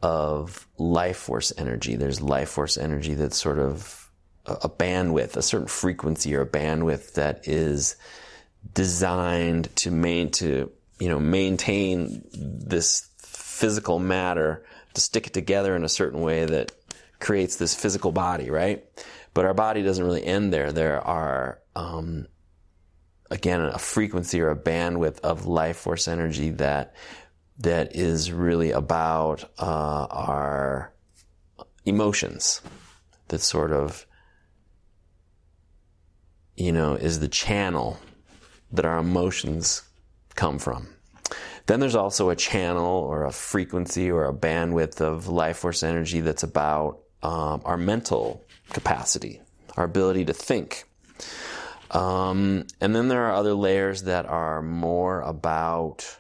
of 0.06 0.68
life 0.78 1.18
force 1.18 1.52
energy. 1.58 1.96
There's 1.96 2.22
life 2.22 2.50
force 2.50 2.78
energy 2.78 3.16
that's 3.16 3.38
sort 3.38 3.58
of 3.58 4.12
a, 4.46 4.70
bandwidth, 4.70 5.36
a 5.36 5.42
certain 5.42 5.68
frequency 5.68 6.36
or 6.36 6.42
a 6.42 6.46
bandwidth 6.46 7.14
that 7.14 7.48
is 7.48 7.96
designed 8.72 9.76
to 9.78 9.90
main 9.90 10.30
to 10.30 10.72
you 11.00 11.10
know 11.10 11.20
maintain 11.20 12.24
this 12.34 13.10
physical 13.18 13.98
matter 13.98 14.64
to 14.94 15.02
stick 15.02 15.26
it 15.26 15.34
together 15.34 15.76
in 15.76 15.84
a 15.84 15.90
certain 15.90 16.22
way 16.22 16.46
that 16.46 16.72
creates 17.20 17.56
this 17.56 17.74
physical 17.74 18.12
body, 18.12 18.52
right? 18.52 18.86
But 19.34 19.46
our 19.46 19.56
body 19.56 19.82
doesn't 19.82 20.06
really 20.06 20.24
end 20.24 20.54
there. 20.54 20.72
There 20.72 21.02
are, 21.02 21.60
um, 21.76 22.28
again, 23.32 23.62
a 23.62 23.80
frequency 23.80 24.40
or 24.40 24.52
a 24.52 24.56
bandwidth 24.56 25.20
of 25.22 25.48
life 25.48 25.78
force 25.78 26.08
energy 26.08 26.52
that 26.52 26.94
that 27.60 27.96
is 27.96 28.32
really 28.32 28.72
about 28.72 29.50
uh, 29.58 30.08
our 30.10 30.94
emotions. 31.86 32.62
That 33.30 33.40
sort 33.40 33.72
of, 33.72 34.06
you 36.56 36.72
know, 36.72 36.96
is 36.96 37.20
the 37.20 37.28
channel 37.28 38.00
that 38.72 38.86
our 38.86 38.98
emotions 38.98 39.84
come 40.36 40.60
from. 40.60 40.90
Then 41.66 41.80
there's 41.80 41.96
also 41.96 42.30
a 42.30 42.36
channel 42.36 42.86
or 42.86 43.26
a 43.26 43.32
frequency 43.32 44.12
or 44.12 44.26
a 44.26 44.34
bandwidth 44.34 45.02
of 45.02 45.28
life 45.28 45.58
force 45.58 45.82
energy 45.82 46.20
that's 46.20 46.44
about 46.44 47.00
um, 47.24 47.62
our 47.66 47.78
mental 47.78 48.44
capacity, 48.70 49.42
our 49.76 49.86
ability 49.86 50.26
to 50.26 50.34
think. 50.34 50.84
Um, 51.92 52.68
and 52.82 52.96
then 52.96 53.08
there 53.08 53.26
are 53.26 53.34
other 53.34 53.54
layers 53.54 54.04
that 54.04 54.26
are 54.26 54.62
more 54.62 55.22
about, 55.22 56.20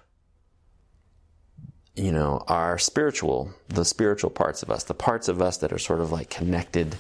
you 1.96 2.12
know, 2.12 2.44
our 2.48 2.78
spiritual, 2.78 3.52
the 3.70 3.86
spiritual 3.86 4.30
parts 4.30 4.64
of 4.64 4.70
us, 4.70 4.84
the 4.84 4.94
parts 4.94 5.28
of 5.28 5.42
us 5.42 5.58
that 5.58 5.72
are 5.72 5.80
sort 5.80 6.02
of 6.02 6.12
like 6.12 6.30
connected 6.30 6.98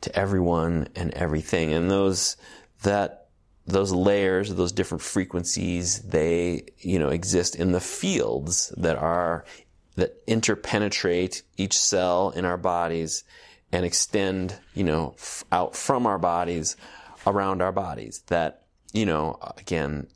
to 0.00 0.16
everyone 0.18 0.88
and 0.96 1.12
everything. 1.14 1.72
And 1.72 1.90
those, 1.90 2.36
that 2.82 3.28
those 3.66 3.92
layers, 3.92 4.52
those 4.52 4.72
different 4.72 5.02
frequencies, 5.02 6.00
they, 6.00 6.66
you 6.78 6.98
know, 6.98 7.10
exist 7.10 7.54
in 7.54 7.70
the 7.70 7.80
fields 7.80 8.74
that 8.76 8.96
are, 8.96 9.44
that 9.94 10.16
interpenetrate 10.26 11.42
each 11.56 11.78
cell 11.78 12.30
in 12.30 12.44
our 12.44 12.56
bodies 12.56 13.22
and 13.70 13.86
extend, 13.86 14.58
you 14.74 14.82
know, 14.82 15.14
f- 15.16 15.44
out 15.52 15.76
from 15.76 16.06
our 16.06 16.18
bodies 16.18 16.76
around 17.26 17.62
our 17.62 17.72
bodies. 17.72 18.24
That, 18.26 18.64
you 18.92 19.06
know, 19.06 19.38
again, 19.56 20.08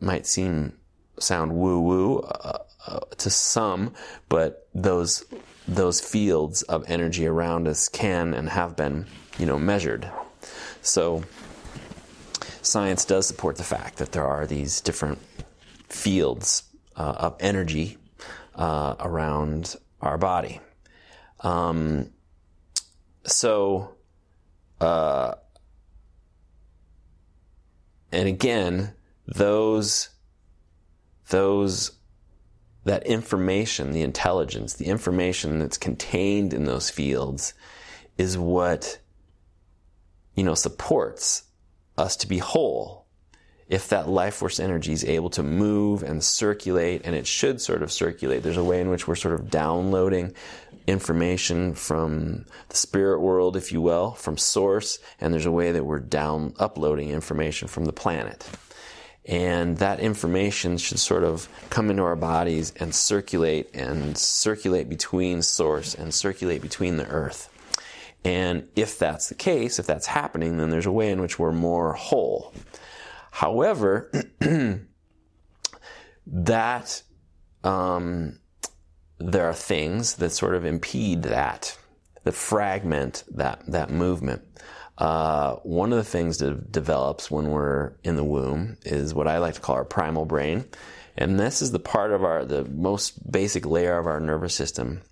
might 0.00 0.26
seem, 0.26 0.74
sound 1.18 1.52
woo 1.52 1.80
woo 1.80 2.20
uh, 2.20 2.58
uh, 2.88 3.00
to 3.18 3.28
some, 3.28 3.92
but 4.28 4.66
those, 4.74 5.24
those 5.66 6.00
fields 6.00 6.62
of 6.62 6.84
energy 6.88 7.26
around 7.26 7.68
us 7.68 7.88
can 7.88 8.32
and 8.32 8.48
have 8.48 8.76
been, 8.76 9.06
you 9.38 9.44
know, 9.46 9.58
measured. 9.58 10.10
So, 10.80 11.24
science 12.62 13.04
does 13.04 13.26
support 13.26 13.56
the 13.56 13.64
fact 13.64 13.98
that 13.98 14.12
there 14.12 14.26
are 14.26 14.46
these 14.46 14.80
different 14.80 15.18
fields 15.88 16.62
uh, 16.96 17.14
of 17.18 17.36
energy 17.40 17.98
uh, 18.54 18.94
around 19.00 19.76
our 20.00 20.16
body. 20.16 20.60
Um, 21.40 22.10
so, 23.24 23.94
uh, 24.80 25.34
and 28.10 28.28
again, 28.28 28.94
those, 29.26 30.08
those, 31.28 31.97
that 32.88 33.06
information, 33.06 33.92
the 33.92 34.02
intelligence, 34.02 34.74
the 34.74 34.86
information 34.86 35.58
that's 35.58 35.76
contained 35.76 36.54
in 36.54 36.64
those 36.64 36.88
fields 36.90 37.52
is 38.16 38.38
what, 38.38 38.98
you 40.34 40.42
know, 40.42 40.54
supports 40.54 41.44
us 41.98 42.16
to 42.16 42.26
be 42.26 42.38
whole 42.38 43.06
if 43.68 43.88
that 43.88 44.08
life 44.08 44.36
force 44.36 44.58
energy 44.58 44.92
is 44.92 45.04
able 45.04 45.28
to 45.28 45.42
move 45.42 46.02
and 46.02 46.24
circulate, 46.24 47.02
and 47.04 47.14
it 47.14 47.26
should 47.26 47.60
sort 47.60 47.82
of 47.82 47.92
circulate. 47.92 48.42
There's 48.42 48.56
a 48.56 48.64
way 48.64 48.80
in 48.80 48.88
which 48.88 49.06
we're 49.06 49.14
sort 49.14 49.34
of 49.34 49.50
downloading 49.50 50.34
information 50.86 51.74
from 51.74 52.46
the 52.70 52.76
spirit 52.76 53.20
world, 53.20 53.54
if 53.58 53.70
you 53.70 53.82
will, 53.82 54.12
from 54.12 54.38
source, 54.38 54.98
and 55.20 55.34
there's 55.34 55.44
a 55.44 55.52
way 55.52 55.72
that 55.72 55.84
we're 55.84 55.98
down 55.98 56.54
uploading 56.58 57.10
information 57.10 57.68
from 57.68 57.84
the 57.84 57.92
planet. 57.92 58.48
And 59.28 59.76
that 59.76 60.00
information 60.00 60.78
should 60.78 60.98
sort 60.98 61.22
of 61.22 61.50
come 61.68 61.90
into 61.90 62.02
our 62.02 62.16
bodies 62.16 62.72
and 62.80 62.94
circulate 62.94 63.68
and 63.74 64.16
circulate 64.16 64.88
between 64.88 65.42
source 65.42 65.94
and 65.94 66.14
circulate 66.14 66.62
between 66.62 66.96
the 66.96 67.06
earth. 67.06 67.50
And 68.24 68.68
if 68.74 68.98
that's 68.98 69.28
the 69.28 69.34
case, 69.34 69.78
if 69.78 69.86
that's 69.86 70.06
happening, 70.06 70.56
then 70.56 70.70
there's 70.70 70.86
a 70.86 70.92
way 70.92 71.10
in 71.10 71.20
which 71.20 71.38
we're 71.38 71.52
more 71.52 71.92
whole. 71.92 72.54
However, 73.30 74.10
that 76.26 77.02
um, 77.62 78.38
there 79.18 79.48
are 79.48 79.54
things 79.54 80.14
that 80.14 80.30
sort 80.30 80.54
of 80.54 80.64
impede 80.64 81.22
that, 81.24 81.76
that 82.24 82.34
fragment 82.34 83.24
that 83.30 83.62
that 83.68 83.90
movement. 83.90 84.42
Uh, 84.98 85.54
one 85.62 85.92
of 85.92 85.96
the 85.96 86.04
things 86.04 86.38
that 86.38 86.70
develops 86.70 87.30
when 87.30 87.50
we're 87.50 87.92
in 88.04 88.16
the 88.16 88.24
womb 88.24 88.76
is 88.84 89.14
what 89.14 89.28
I 89.28 89.38
like 89.38 89.54
to 89.54 89.60
call 89.60 89.76
our 89.76 89.84
primal 89.84 90.26
brain, 90.26 90.64
and 91.16 91.38
this 91.38 91.62
is 91.62 91.70
the 91.70 91.78
part 91.78 92.12
of 92.12 92.24
our 92.24 92.44
the 92.44 92.64
most 92.64 93.30
basic 93.30 93.64
layer 93.64 93.96
of 93.96 94.06
our 94.06 94.20
nervous 94.20 94.54
system 94.54 95.02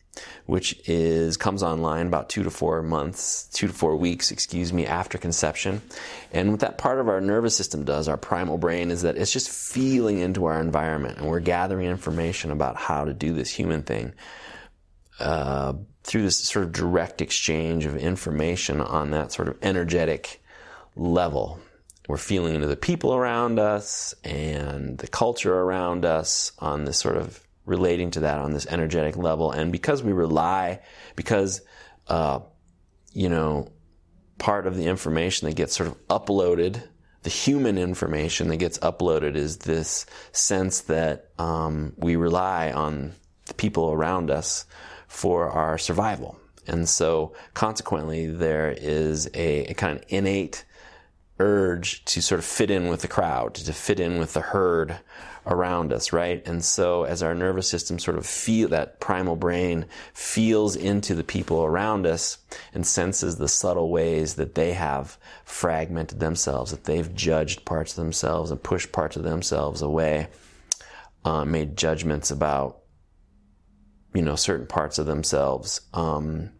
which 0.46 0.80
is 0.88 1.36
comes 1.36 1.62
online 1.62 2.06
about 2.06 2.28
two 2.28 2.42
to 2.42 2.50
four 2.50 2.82
months, 2.82 3.48
two 3.52 3.66
to 3.66 3.72
four 3.72 3.96
weeks, 3.96 4.30
excuse 4.30 4.72
me, 4.72 4.86
after 4.86 5.18
conception. 5.18 5.82
And 6.32 6.50
what 6.50 6.60
that 6.60 6.78
part 6.78 7.00
of 7.00 7.08
our 7.08 7.20
nervous 7.20 7.56
system 7.56 7.84
does, 7.84 8.08
our 8.08 8.16
primal 8.16 8.58
brain, 8.58 8.90
is 8.90 9.02
that 9.02 9.16
it's 9.16 9.32
just 9.32 9.50
feeling 9.50 10.18
into 10.18 10.46
our 10.46 10.60
environment, 10.60 11.18
and 11.18 11.28
we're 11.28 11.40
gathering 11.40 11.86
information 11.86 12.50
about 12.50 12.76
how 12.76 13.04
to 13.04 13.14
do 13.14 13.32
this 13.32 13.50
human 13.50 13.82
thing. 13.82 14.14
Uh, 15.18 15.74
through 16.06 16.22
this 16.22 16.38
sort 16.38 16.64
of 16.64 16.70
direct 16.70 17.20
exchange 17.20 17.84
of 17.84 17.96
information 17.96 18.80
on 18.80 19.10
that 19.10 19.32
sort 19.32 19.48
of 19.48 19.58
energetic 19.60 20.40
level. 20.94 21.58
We're 22.08 22.16
feeling 22.16 22.54
into 22.54 22.68
the 22.68 22.76
people 22.76 23.12
around 23.12 23.58
us 23.58 24.14
and 24.22 24.96
the 24.98 25.08
culture 25.08 25.52
around 25.52 26.04
us 26.04 26.52
on 26.60 26.84
this 26.84 26.96
sort 26.96 27.16
of 27.16 27.44
relating 27.64 28.12
to 28.12 28.20
that 28.20 28.38
on 28.38 28.52
this 28.52 28.68
energetic 28.68 29.16
level. 29.16 29.50
And 29.50 29.72
because 29.72 30.04
we 30.04 30.12
rely, 30.12 30.78
because, 31.16 31.62
uh, 32.06 32.38
you 33.12 33.28
know, 33.28 33.72
part 34.38 34.68
of 34.68 34.76
the 34.76 34.86
information 34.86 35.48
that 35.48 35.56
gets 35.56 35.74
sort 35.74 35.88
of 35.88 36.06
uploaded, 36.06 36.84
the 37.24 37.30
human 37.30 37.78
information 37.78 38.46
that 38.48 38.58
gets 38.58 38.78
uploaded 38.78 39.34
is 39.34 39.56
this 39.58 40.06
sense 40.30 40.82
that 40.82 41.30
um, 41.40 41.94
we 41.96 42.14
rely 42.14 42.70
on 42.70 43.12
the 43.46 43.54
people 43.54 43.90
around 43.90 44.30
us 44.30 44.66
for 45.08 45.48
our 45.50 45.78
survival. 45.78 46.38
And 46.66 46.88
so 46.88 47.32
consequently, 47.54 48.26
there 48.26 48.74
is 48.76 49.28
a, 49.34 49.66
a 49.66 49.74
kind 49.74 49.98
of 49.98 50.04
innate 50.08 50.64
urge 51.38 52.04
to 52.06 52.22
sort 52.22 52.38
of 52.38 52.44
fit 52.44 52.70
in 52.70 52.88
with 52.88 53.02
the 53.02 53.08
crowd, 53.08 53.54
to 53.54 53.72
fit 53.72 54.00
in 54.00 54.18
with 54.18 54.32
the 54.32 54.40
herd 54.40 54.98
around 55.46 55.92
us, 55.92 56.12
right? 56.12 56.44
And 56.46 56.64
so 56.64 57.04
as 57.04 57.22
our 57.22 57.34
nervous 57.34 57.68
system 57.68 57.98
sort 57.98 58.18
of 58.18 58.26
feel 58.26 58.68
that 58.70 58.98
primal 58.98 59.36
brain 59.36 59.86
feels 60.12 60.74
into 60.74 61.14
the 61.14 61.22
people 61.22 61.64
around 61.64 62.06
us 62.06 62.38
and 62.74 62.86
senses 62.86 63.36
the 63.36 63.48
subtle 63.48 63.90
ways 63.90 64.34
that 64.34 64.56
they 64.56 64.72
have 64.72 65.18
fragmented 65.44 66.18
themselves, 66.18 66.72
that 66.72 66.84
they've 66.84 67.14
judged 67.14 67.64
parts 67.64 67.92
of 67.92 67.96
themselves 67.96 68.50
and 68.50 68.62
pushed 68.62 68.90
parts 68.90 69.16
of 69.16 69.22
themselves 69.22 69.82
away, 69.82 70.26
uh, 71.24 71.44
made 71.44 71.76
judgments 71.76 72.30
about 72.30 72.80
you 74.16 74.22
know, 74.22 74.34
certain 74.34 74.66
parts 74.66 74.98
of 74.98 75.06
themselves. 75.06 75.82
Um, 75.92 76.50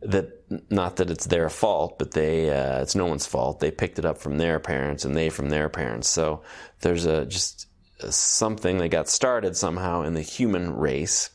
that 0.00 0.44
not 0.70 0.96
that 0.96 1.10
it's 1.10 1.26
their 1.26 1.50
fault, 1.50 1.98
but 1.98 2.12
they 2.12 2.50
uh, 2.50 2.82
it's 2.82 2.94
no 2.94 3.06
one's 3.06 3.26
fault. 3.26 3.58
They 3.58 3.70
picked 3.70 3.98
it 3.98 4.04
up 4.04 4.18
from 4.18 4.38
their 4.38 4.60
parents, 4.60 5.04
and 5.04 5.16
they 5.16 5.28
from 5.28 5.50
their 5.50 5.68
parents. 5.68 6.08
So 6.08 6.42
there's 6.80 7.04
a 7.04 7.26
just 7.26 7.66
something 8.10 8.78
that 8.78 8.90
got 8.90 9.08
started 9.08 9.56
somehow 9.56 10.02
in 10.02 10.14
the 10.14 10.22
human 10.22 10.74
race 10.76 11.30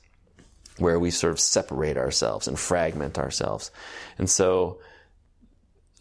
where 0.78 1.00
we 1.00 1.12
sort 1.12 1.34
of 1.34 1.39
separate 1.39 1.98
ourselves 1.98 2.48
and 2.48 2.58
fragment 2.58 3.18
ourselves, 3.18 3.72
and 4.18 4.30
so 4.30 4.80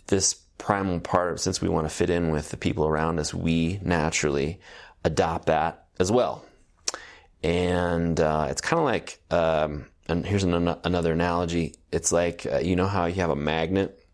this 0.06 0.34
primal 0.58 1.00
part, 1.00 1.32
of 1.32 1.40
since 1.40 1.60
we 1.60 1.68
want 1.68 1.88
to 1.88 1.94
fit 1.94 2.10
in 2.10 2.30
with 2.30 2.50
the 2.50 2.56
people 2.56 2.86
around 2.86 3.18
us, 3.18 3.32
we 3.32 3.80
naturally 3.82 4.60
adopt 5.04 5.46
that 5.46 5.86
as 5.98 6.12
well. 6.12 6.44
And 7.42 8.18
uh, 8.18 8.48
it's 8.50 8.60
kind 8.60 8.80
of 8.80 8.84
like, 8.84 9.20
um, 9.30 9.86
and 10.08 10.26
here's 10.26 10.42
an, 10.42 10.54
another 10.84 11.12
analogy. 11.12 11.74
It's 11.92 12.10
like 12.10 12.46
uh, 12.46 12.58
you 12.58 12.74
know 12.74 12.86
how 12.86 13.06
you 13.06 13.14
have 13.16 13.30
a 13.30 13.36
magnet, 13.36 14.04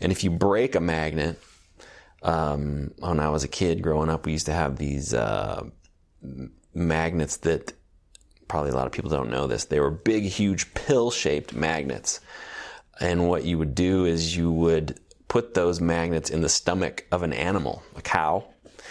and 0.00 0.10
if 0.10 0.24
you 0.24 0.30
break 0.30 0.74
a 0.74 0.80
magnet, 0.80 1.40
um, 2.22 2.92
when 2.98 3.20
I 3.20 3.28
was 3.28 3.44
a 3.44 3.48
kid 3.48 3.82
growing 3.82 4.10
up, 4.10 4.26
we 4.26 4.32
used 4.32 4.46
to 4.46 4.52
have 4.52 4.76
these 4.76 5.14
uh, 5.14 5.64
magnets 6.74 7.36
that 7.38 7.72
probably 8.48 8.70
a 8.70 8.74
lot 8.74 8.86
of 8.86 8.92
people 8.92 9.10
don't 9.10 9.30
know 9.30 9.46
this. 9.46 9.66
They 9.66 9.80
were 9.80 9.90
big, 9.90 10.24
huge 10.24 10.74
pill-shaped 10.74 11.54
magnets, 11.54 12.20
and 13.00 13.28
what 13.28 13.44
you 13.44 13.56
would 13.58 13.74
do 13.74 14.04
is 14.04 14.36
you 14.36 14.50
would 14.50 14.98
put 15.28 15.54
those 15.54 15.80
magnets 15.80 16.28
in 16.28 16.40
the 16.40 16.48
stomach 16.48 17.06
of 17.12 17.22
an 17.22 17.32
animal, 17.32 17.82
a 17.94 18.02
cow, 18.02 18.44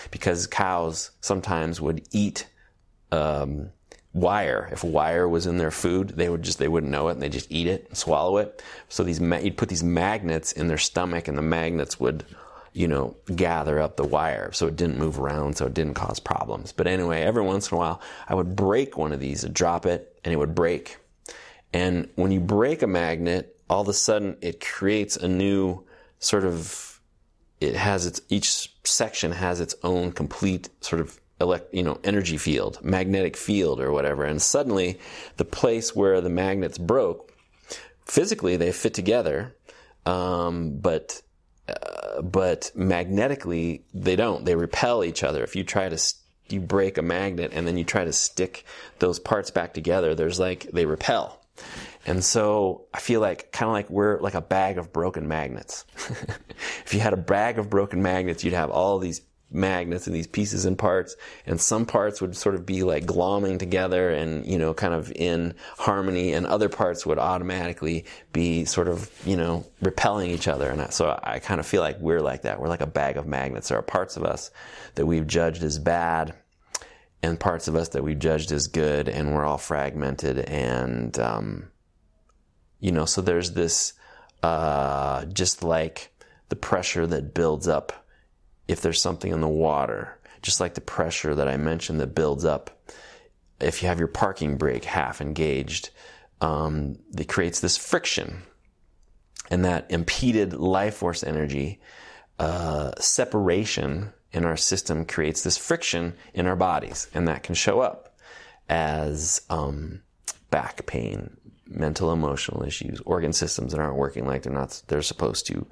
because 0.10 0.48
cows 0.48 1.12
sometimes 1.22 1.82
would 1.82 2.08
eat 2.12 2.48
um, 3.14 3.70
wire. 4.14 4.70
If 4.72 4.84
wire 4.84 5.28
was 5.28 5.46
in 5.46 5.58
their 5.58 5.72
food, 5.72 6.10
they 6.10 6.30
would 6.30 6.44
just 6.44 6.60
they 6.60 6.68
wouldn't 6.68 6.92
know 6.92 7.08
it 7.10 7.14
and 7.14 7.22
they 7.22 7.30
just 7.30 7.52
eat 7.52 7.68
it 7.68 7.86
and 7.90 7.98
swallow 7.98 8.38
it. 8.38 8.62
So 8.90 9.04
these 9.04 9.20
you'd 9.20 9.58
put 9.58 9.70
these 9.70 9.84
magnets 9.84 10.52
in 10.52 10.68
their 10.68 10.78
stomach, 10.78 11.28
and 11.28 11.38
the 11.38 11.42
magnets 11.42 12.00
would 12.00 12.26
you 12.74 12.88
know, 12.88 13.16
gather 13.36 13.80
up 13.80 13.98
the 13.98 14.04
wire 14.04 14.52
so 14.52 14.68
it 14.68 14.76
didn't 14.76 14.98
move 14.98 15.20
around, 15.20 15.56
so 15.56 15.68
it 15.68 15.74
didn't 15.74 15.94
cause 15.94 16.20
problems. 16.20 16.72
But 16.72 16.88
anyway, 16.88 17.22
every 17.22 17.44
once 17.44 17.72
in 17.72 17.76
a 17.76 17.78
while, 17.78 18.02
I 18.28 18.34
would 18.34 18.56
break 18.56 18.98
one 18.98 19.14
of 19.14 19.20
these, 19.20 19.46
I'd 19.46 19.54
drop 19.54 19.86
it, 19.86 20.20
and 20.24 20.34
it 20.34 20.38
would 20.38 20.56
break. 20.56 20.98
And 21.72 22.10
when 22.16 22.32
you 22.32 22.40
break 22.40 22.82
a 22.82 22.88
magnet, 22.88 23.56
all 23.70 23.82
of 23.82 23.88
a 23.88 23.94
sudden 23.94 24.38
it 24.42 24.60
creates 24.60 25.16
a 25.16 25.28
new 25.28 25.86
sort 26.20 26.46
of, 26.46 27.00
it 27.62 27.76
has 27.76 28.08
its, 28.08 28.22
each 28.30 28.74
section 28.84 29.32
has 29.32 29.60
its 29.62 29.76
own 29.84 30.12
complete 30.12 30.70
sort 30.82 31.00
of 31.00 31.20
elect, 31.44 31.74
you 31.74 31.84
know, 31.84 32.00
energy 32.04 32.38
field, 32.38 32.80
magnetic 32.84 33.38
field 33.38 33.80
or 33.80 33.92
whatever. 33.92 34.24
And 34.24 34.42
suddenly 34.42 35.00
the 35.38 35.46
place 35.46 35.96
where 35.96 36.22
the 36.22 36.30
magnets 36.30 36.78
broke, 36.78 37.32
physically 38.06 38.58
they 38.58 38.72
fit 38.72 38.94
together, 38.94 39.56
um, 40.06 40.78
but 40.80 41.22
uh, 41.68 42.22
but 42.22 42.72
magnetically 42.76 43.86
they 43.94 44.16
don't. 44.16 44.46
They 44.46 44.56
repel 44.56 45.04
each 45.04 45.24
other. 45.24 45.44
If 45.44 45.56
you 45.56 45.64
try 45.64 45.88
to 45.90 45.98
st- 45.98 46.22
you 46.50 46.60
break 46.60 46.98
a 46.98 47.02
magnet 47.02 47.52
and 47.54 47.66
then 47.66 47.78
you 47.78 47.84
try 47.86 48.04
to 48.04 48.12
stick 48.12 48.66
those 49.00 49.20
parts 49.20 49.50
back 49.50 49.74
together, 49.74 50.14
there's 50.14 50.40
like 50.40 50.70
they 50.72 50.86
repel. 50.86 51.40
And 52.06 52.24
so 52.24 52.88
I 52.94 53.00
feel 53.00 53.22
like 53.22 53.52
kind 53.52 53.70
of 53.70 53.74
like 53.74 53.90
we're 53.90 54.20
like 54.20 54.34
a 54.34 54.42
bag 54.42 54.78
of 54.78 54.92
broken 54.92 55.28
magnets. 55.28 55.86
if 56.86 56.94
you 56.94 57.00
had 57.00 57.14
a 57.14 57.18
bag 57.18 57.60
of 57.60 57.70
broken 57.70 58.02
magnets, 58.02 58.44
you'd 58.44 58.54
have 58.54 58.72
all 58.72 59.00
these 59.00 59.22
magnets 59.54 60.08
and 60.08 60.16
these 60.16 60.28
pieces 60.28 60.66
and 60.66 60.78
parts 60.78 61.16
and 61.46 61.62
some 61.62 61.86
parts 61.86 62.22
would 62.22 62.36
sort 62.36 62.56
of 62.56 62.66
be 62.66 62.84
like 62.84 63.06
glomming 63.06 63.60
together 63.60 64.10
and 64.10 64.46
you 64.46 64.58
know 64.58 64.74
kind 64.74 64.94
of 64.94 65.12
in 65.16 65.54
harmony 65.78 66.34
and 66.34 66.46
other 66.46 66.70
parts 66.70 67.06
would 67.06 67.20
automatically 67.20 68.06
be 68.32 68.66
sort 68.66 68.88
of 68.88 69.12
you 69.26 69.38
know 69.38 69.66
repelling 69.82 70.32
each 70.32 70.48
other. 70.48 70.70
And 70.70 70.92
so 70.94 71.20
I 71.24 71.40
kind 71.40 71.60
of 71.60 71.66
feel 71.66 71.82
like 71.82 72.00
we're 72.00 72.22
like 72.22 72.44
that. 72.44 72.60
We're 72.60 72.70
like 72.70 72.82
a 72.82 72.88
bag 72.88 73.18
of 73.18 73.28
magnets. 73.28 73.70
There 73.70 73.78
are 73.78 73.84
parts 73.84 74.18
of 74.18 74.24
us 74.24 74.52
that 74.96 75.06
we've 75.06 75.28
judged 75.28 75.64
as 75.64 75.80
bad 75.80 76.34
and 77.22 77.40
parts 77.40 77.68
of 77.68 77.76
us 77.76 77.90
that 77.90 78.04
we've 78.04 78.20
judged 78.20 78.52
as 78.52 78.68
good 78.68 79.08
and 79.08 79.34
we're 79.34 79.46
all 79.46 79.58
fragmented 79.58 80.40
and 80.40 81.18
um, 81.20 81.70
you 82.80 82.92
know 82.92 83.06
so 83.06 83.22
there's 83.22 83.54
this 83.54 83.94
uh, 84.44 85.24
just 85.26 85.64
like 85.64 86.14
the 86.50 86.56
pressure 86.56 87.08
that 87.08 87.34
builds 87.34 87.68
up 87.68 88.03
if 88.74 88.82
there's 88.82 89.02
something 89.02 89.32
in 89.32 89.40
the 89.40 89.48
water, 89.48 90.20
just 90.42 90.60
like 90.60 90.74
the 90.74 90.82
pressure 90.82 91.36
that 91.36 91.48
I 91.48 91.58
mentioned 91.58 92.00
that 92.02 92.16
builds 92.16 92.44
up. 92.44 92.72
If 93.62 93.82
you 93.82 93.88
have 93.88 94.00
your 94.00 94.08
parking 94.08 94.58
brake 94.58 94.84
half 94.84 95.22
engaged, 95.22 95.92
um, 96.42 96.98
it 97.18 97.30
creates 97.30 97.60
this 97.62 97.78
friction. 97.78 98.42
And 99.50 99.64
that 99.64 99.90
impeded 99.90 100.54
life 100.54 100.96
force 100.96 101.24
energy 101.24 101.80
uh, 102.40 102.92
separation 103.00 104.12
in 104.32 104.44
our 104.44 104.58
system 104.58 105.06
creates 105.06 105.44
this 105.44 105.58
friction 105.58 106.16
in 106.34 106.48
our 106.48 106.56
bodies. 106.56 107.08
And 107.14 107.28
that 107.28 107.44
can 107.44 107.56
show 107.56 107.80
up 107.80 108.18
as 108.68 109.42
um, 109.52 110.02
back 110.50 110.86
pain, 110.88 111.38
mental 111.68 112.12
emotional 112.12 112.64
issues, 112.64 113.00
organ 113.06 113.34
systems 113.34 113.72
that 113.72 113.80
aren't 113.80 113.98
working 113.98 114.26
like 114.26 114.42
they're 114.42 114.52
not 114.52 114.82
they're 114.88 115.04
supposed 115.04 115.46
to, 115.48 115.68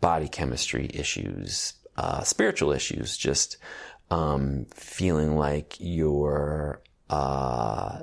body 0.00 0.28
chemistry 0.28 0.88
issues, 0.94 1.74
uh, 1.96 2.22
spiritual 2.22 2.72
issues, 2.72 3.16
just 3.16 3.56
um, 4.10 4.66
feeling 4.74 5.36
like 5.36 5.76
you're 5.78 6.82
uh, 7.10 8.00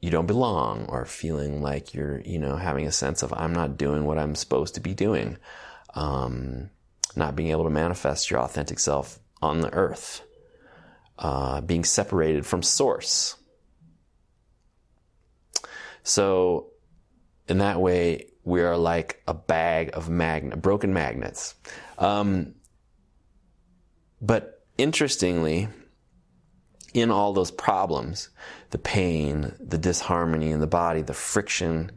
you 0.00 0.10
don't 0.10 0.26
belong, 0.26 0.86
or 0.88 1.04
feeling 1.06 1.62
like 1.62 1.94
you're 1.94 2.20
you 2.20 2.38
know 2.38 2.56
having 2.56 2.86
a 2.86 2.92
sense 2.92 3.22
of 3.22 3.32
I'm 3.32 3.52
not 3.52 3.76
doing 3.76 4.04
what 4.04 4.18
I'm 4.18 4.34
supposed 4.34 4.74
to 4.74 4.80
be 4.80 4.94
doing, 4.94 5.38
um, 5.94 6.70
not 7.16 7.36
being 7.36 7.50
able 7.50 7.64
to 7.64 7.70
manifest 7.70 8.30
your 8.30 8.40
authentic 8.40 8.78
self 8.78 9.18
on 9.42 9.60
the 9.60 9.72
earth, 9.72 10.22
uh, 11.18 11.60
being 11.60 11.84
separated 11.84 12.46
from 12.46 12.62
source. 12.62 13.36
So, 16.02 16.68
in 17.48 17.58
that 17.58 17.80
way, 17.80 18.26
we 18.44 18.60
are 18.60 18.76
like 18.76 19.22
a 19.26 19.34
bag 19.34 19.90
of 19.94 20.10
magnet, 20.10 20.60
broken 20.60 20.92
magnets. 20.92 21.54
Um, 21.98 22.54
but 24.24 24.62
interestingly, 24.78 25.68
in 26.94 27.10
all 27.10 27.32
those 27.32 27.50
problems, 27.50 28.30
the 28.70 28.78
pain, 28.78 29.52
the 29.60 29.76
disharmony 29.76 30.50
in 30.50 30.60
the 30.60 30.66
body, 30.66 31.02
the 31.02 31.12
friction 31.12 31.92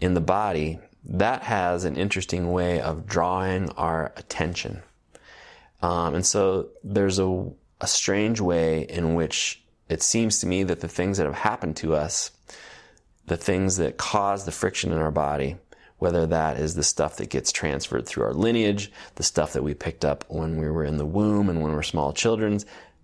in 0.00 0.14
the 0.14 0.20
body, 0.20 0.80
that 1.04 1.42
has 1.42 1.84
an 1.84 1.96
interesting 1.96 2.50
way 2.50 2.80
of 2.80 3.06
drawing 3.06 3.68
our 3.70 4.12
attention. 4.16 4.82
Um, 5.82 6.14
and 6.14 6.26
so 6.26 6.70
there's 6.82 7.18
a, 7.18 7.50
a 7.80 7.86
strange 7.86 8.40
way 8.40 8.82
in 8.82 9.14
which 9.14 9.62
it 9.88 10.02
seems 10.02 10.40
to 10.40 10.46
me 10.46 10.64
that 10.64 10.80
the 10.80 10.88
things 10.88 11.18
that 11.18 11.26
have 11.26 11.34
happened 11.34 11.76
to 11.76 11.94
us, 11.94 12.30
the 13.26 13.36
things 13.36 13.76
that 13.76 13.98
cause 13.98 14.44
the 14.44 14.52
friction 14.52 14.90
in 14.90 14.98
our 14.98 15.10
body, 15.10 15.56
whether 16.02 16.26
that 16.26 16.58
is 16.58 16.74
the 16.74 16.82
stuff 16.82 17.14
that 17.14 17.30
gets 17.30 17.52
transferred 17.52 18.04
through 18.04 18.24
our 18.24 18.34
lineage, 18.34 18.90
the 19.14 19.22
stuff 19.22 19.52
that 19.52 19.62
we 19.62 19.72
picked 19.72 20.04
up 20.04 20.24
when 20.26 20.60
we 20.60 20.68
were 20.68 20.82
in 20.82 20.96
the 20.96 21.06
womb 21.06 21.48
and 21.48 21.62
when 21.62 21.70
we 21.70 21.78
are 21.78 21.82
small 21.84 22.12
children, 22.12 22.58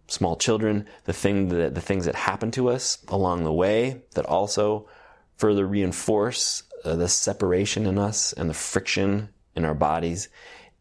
small 0.09 0.35
children, 0.35 0.85
the 1.05 1.13
thing 1.13 1.47
that 1.51 1.77
the 1.77 1.81
things 1.81 2.07
that 2.07 2.17
happen 2.17 2.51
to 2.51 2.69
us 2.69 2.99
along 3.07 3.45
the 3.45 3.53
way 3.53 4.03
that 4.17 4.27
also 4.27 4.89
further 5.37 5.65
reinforce 5.65 6.65
uh, 6.85 6.97
the 6.97 7.07
separation 7.07 7.87
in 7.87 7.99
us 7.99 8.33
and 8.33 8.51
the 8.51 8.55
friction 8.55 9.29
in 9.55 9.65
our 9.65 9.75
bodies 9.75 10.29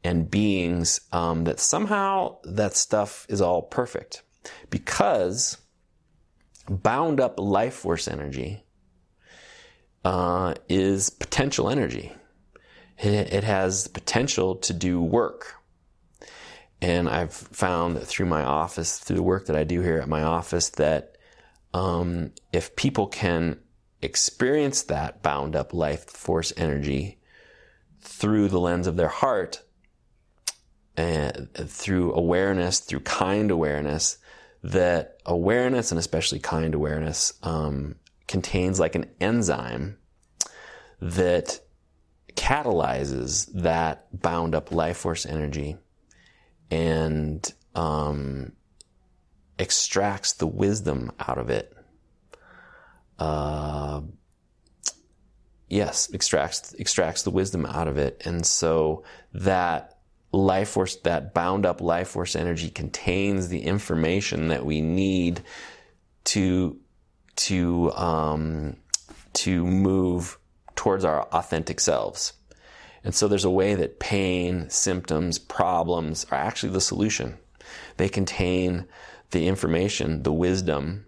and 0.03 0.31
beings 0.31 0.99
um, 1.11 1.43
that 1.43 1.59
somehow 1.59 2.35
that 2.45 2.75
stuff 2.75 3.27
is 3.29 3.41
all 3.41 3.61
perfect. 3.61 4.23
Because 4.71 5.59
bound 6.67 7.19
up 7.19 7.39
life 7.39 7.75
force 7.75 8.07
energy 8.07 8.63
uh, 10.07 10.53
is 10.69 11.09
potential 11.09 11.69
energy. 11.69 12.13
It, 12.97 13.43
has 13.43 13.89
potential 13.89 14.55
to 14.55 14.73
do 14.73 15.01
work. 15.01 15.55
And 16.81 17.09
I've 17.09 17.33
found 17.33 18.01
through 18.01 18.27
my 18.27 18.41
office, 18.41 18.99
through 18.99 19.17
the 19.17 19.23
work 19.23 19.47
that 19.47 19.57
I 19.57 19.65
do 19.65 19.81
here 19.81 19.99
at 19.99 20.07
my 20.07 20.23
office, 20.23 20.69
that 20.69 21.17
um, 21.73 22.31
if 22.53 22.77
people 22.77 23.07
can 23.07 23.59
experience 24.01 24.83
that 24.83 25.21
bound 25.21 25.57
up 25.57 25.73
life 25.73 26.05
force 26.09 26.53
energy 26.55 27.19
through 27.99 28.47
the 28.47 28.61
lens 28.61 28.87
of 28.87 28.95
their 28.95 29.09
heart, 29.09 29.61
and 30.95 31.49
through 31.53 32.13
awareness, 32.13 32.79
through 32.79 33.01
kind 33.01 33.51
awareness, 33.51 34.19
that 34.63 35.17
awareness 35.25 35.91
and 35.91 35.99
especially 35.99 36.39
kind 36.39 36.73
awareness 36.73 37.33
um, 37.43 37.95
contains 38.27 38.79
like 38.79 38.95
an 38.95 39.05
enzyme 39.21 39.97
that 41.01 41.59
catalyzes 42.35 43.51
that 43.53 44.07
bound 44.21 44.55
up 44.55 44.71
life 44.71 44.97
force 44.97 45.25
energy 45.25 45.77
and 46.71 47.53
um, 47.75 48.51
extracts 49.59 50.33
the 50.33 50.47
wisdom 50.47 51.11
out 51.19 51.37
of 51.37 51.49
it. 51.49 51.73
uh, 53.19 54.01
yes, 55.69 56.09
extracts 56.13 56.73
extracts 56.75 57.23
the 57.23 57.31
wisdom 57.31 57.65
out 57.65 57.87
of 57.87 57.97
it, 57.97 58.21
and 58.25 58.45
so 58.45 59.03
that 59.33 59.97
life 60.31 60.69
force, 60.69 60.97
that 60.97 61.33
bound 61.33 61.65
up 61.65 61.81
life 61.81 62.09
force 62.09 62.35
energy, 62.35 62.69
contains 62.69 63.47
the 63.47 63.61
information 63.61 64.49
that 64.49 64.65
we 64.65 64.81
need 64.81 65.41
to 66.25 66.77
to 67.37 67.91
um, 67.93 68.77
to 69.33 69.65
move 69.65 70.37
towards 70.75 71.05
our 71.05 71.23
authentic 71.27 71.79
selves. 71.79 72.33
And 73.03 73.15
so 73.15 73.27
there's 73.27 73.45
a 73.45 73.49
way 73.49 73.75
that 73.75 73.99
pain, 73.99 74.69
symptoms, 74.69 75.39
problems 75.39 76.25
are 76.31 76.37
actually 76.37 76.73
the 76.73 76.81
solution. 76.81 77.37
They 77.97 78.09
contain 78.09 78.85
the 79.31 79.47
information, 79.47 80.23
the 80.23 80.33
wisdom 80.33 81.05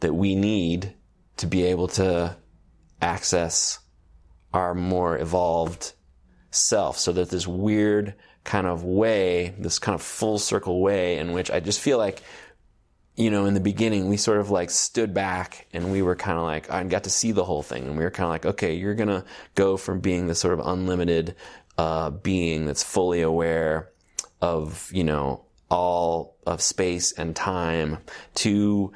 that 0.00 0.14
we 0.14 0.34
need 0.34 0.94
to 1.38 1.46
be 1.46 1.64
able 1.64 1.88
to 1.88 2.36
access 3.00 3.78
our 4.52 4.74
more 4.74 5.16
evolved 5.18 5.92
self. 6.50 6.98
So 6.98 7.12
that 7.12 7.30
this 7.30 7.46
weird 7.46 8.14
kind 8.44 8.66
of 8.66 8.84
way, 8.84 9.54
this 9.58 9.78
kind 9.78 9.94
of 9.94 10.02
full 10.02 10.38
circle 10.38 10.80
way 10.80 11.18
in 11.18 11.32
which 11.32 11.50
I 11.50 11.60
just 11.60 11.80
feel 11.80 11.98
like, 11.98 12.22
you 13.18 13.32
know, 13.32 13.46
in 13.46 13.54
the 13.54 13.60
beginning, 13.60 14.08
we 14.08 14.16
sort 14.16 14.38
of 14.38 14.50
like 14.50 14.70
stood 14.70 15.12
back 15.12 15.66
and 15.72 15.90
we 15.90 16.02
were 16.02 16.14
kind 16.14 16.38
of 16.38 16.44
like, 16.44 16.70
I 16.70 16.84
got 16.84 17.02
to 17.04 17.10
see 17.10 17.32
the 17.32 17.44
whole 17.44 17.64
thing. 17.64 17.82
And 17.82 17.98
we 17.98 18.04
were 18.04 18.12
kind 18.12 18.26
of 18.26 18.30
like, 18.30 18.46
okay, 18.46 18.74
you're 18.74 18.94
going 18.94 19.08
to 19.08 19.24
go 19.56 19.76
from 19.76 19.98
being 19.98 20.28
this 20.28 20.38
sort 20.38 20.54
of 20.54 20.64
unlimited 20.64 21.34
uh, 21.76 22.10
being 22.10 22.64
that's 22.64 22.84
fully 22.84 23.20
aware 23.22 23.90
of, 24.40 24.88
you 24.92 25.02
know, 25.02 25.44
all 25.68 26.36
of 26.46 26.62
space 26.62 27.10
and 27.10 27.34
time 27.34 27.98
to 28.36 28.92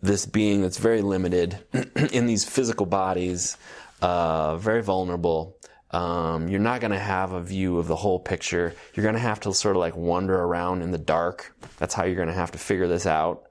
this 0.00 0.26
being 0.26 0.62
that's 0.62 0.78
very 0.78 1.02
limited 1.02 1.58
in 2.12 2.26
these 2.26 2.44
physical 2.44 2.86
bodies, 2.86 3.56
uh, 4.00 4.56
very 4.58 4.82
vulnerable. 4.82 5.56
Um, 5.90 6.48
you're 6.48 6.60
not 6.60 6.80
going 6.80 6.92
to 6.92 7.00
have 7.00 7.32
a 7.32 7.42
view 7.42 7.78
of 7.78 7.88
the 7.88 7.96
whole 7.96 8.20
picture. 8.20 8.74
You're 8.94 9.02
going 9.02 9.16
to 9.16 9.20
have 9.20 9.40
to 9.40 9.52
sort 9.52 9.74
of 9.74 9.80
like 9.80 9.96
wander 9.96 10.36
around 10.40 10.82
in 10.82 10.92
the 10.92 10.98
dark. 10.98 11.52
That's 11.78 11.94
how 11.94 12.04
you're 12.04 12.14
going 12.14 12.28
to 12.28 12.34
have 12.34 12.52
to 12.52 12.58
figure 12.58 12.86
this 12.86 13.06
out. 13.06 13.42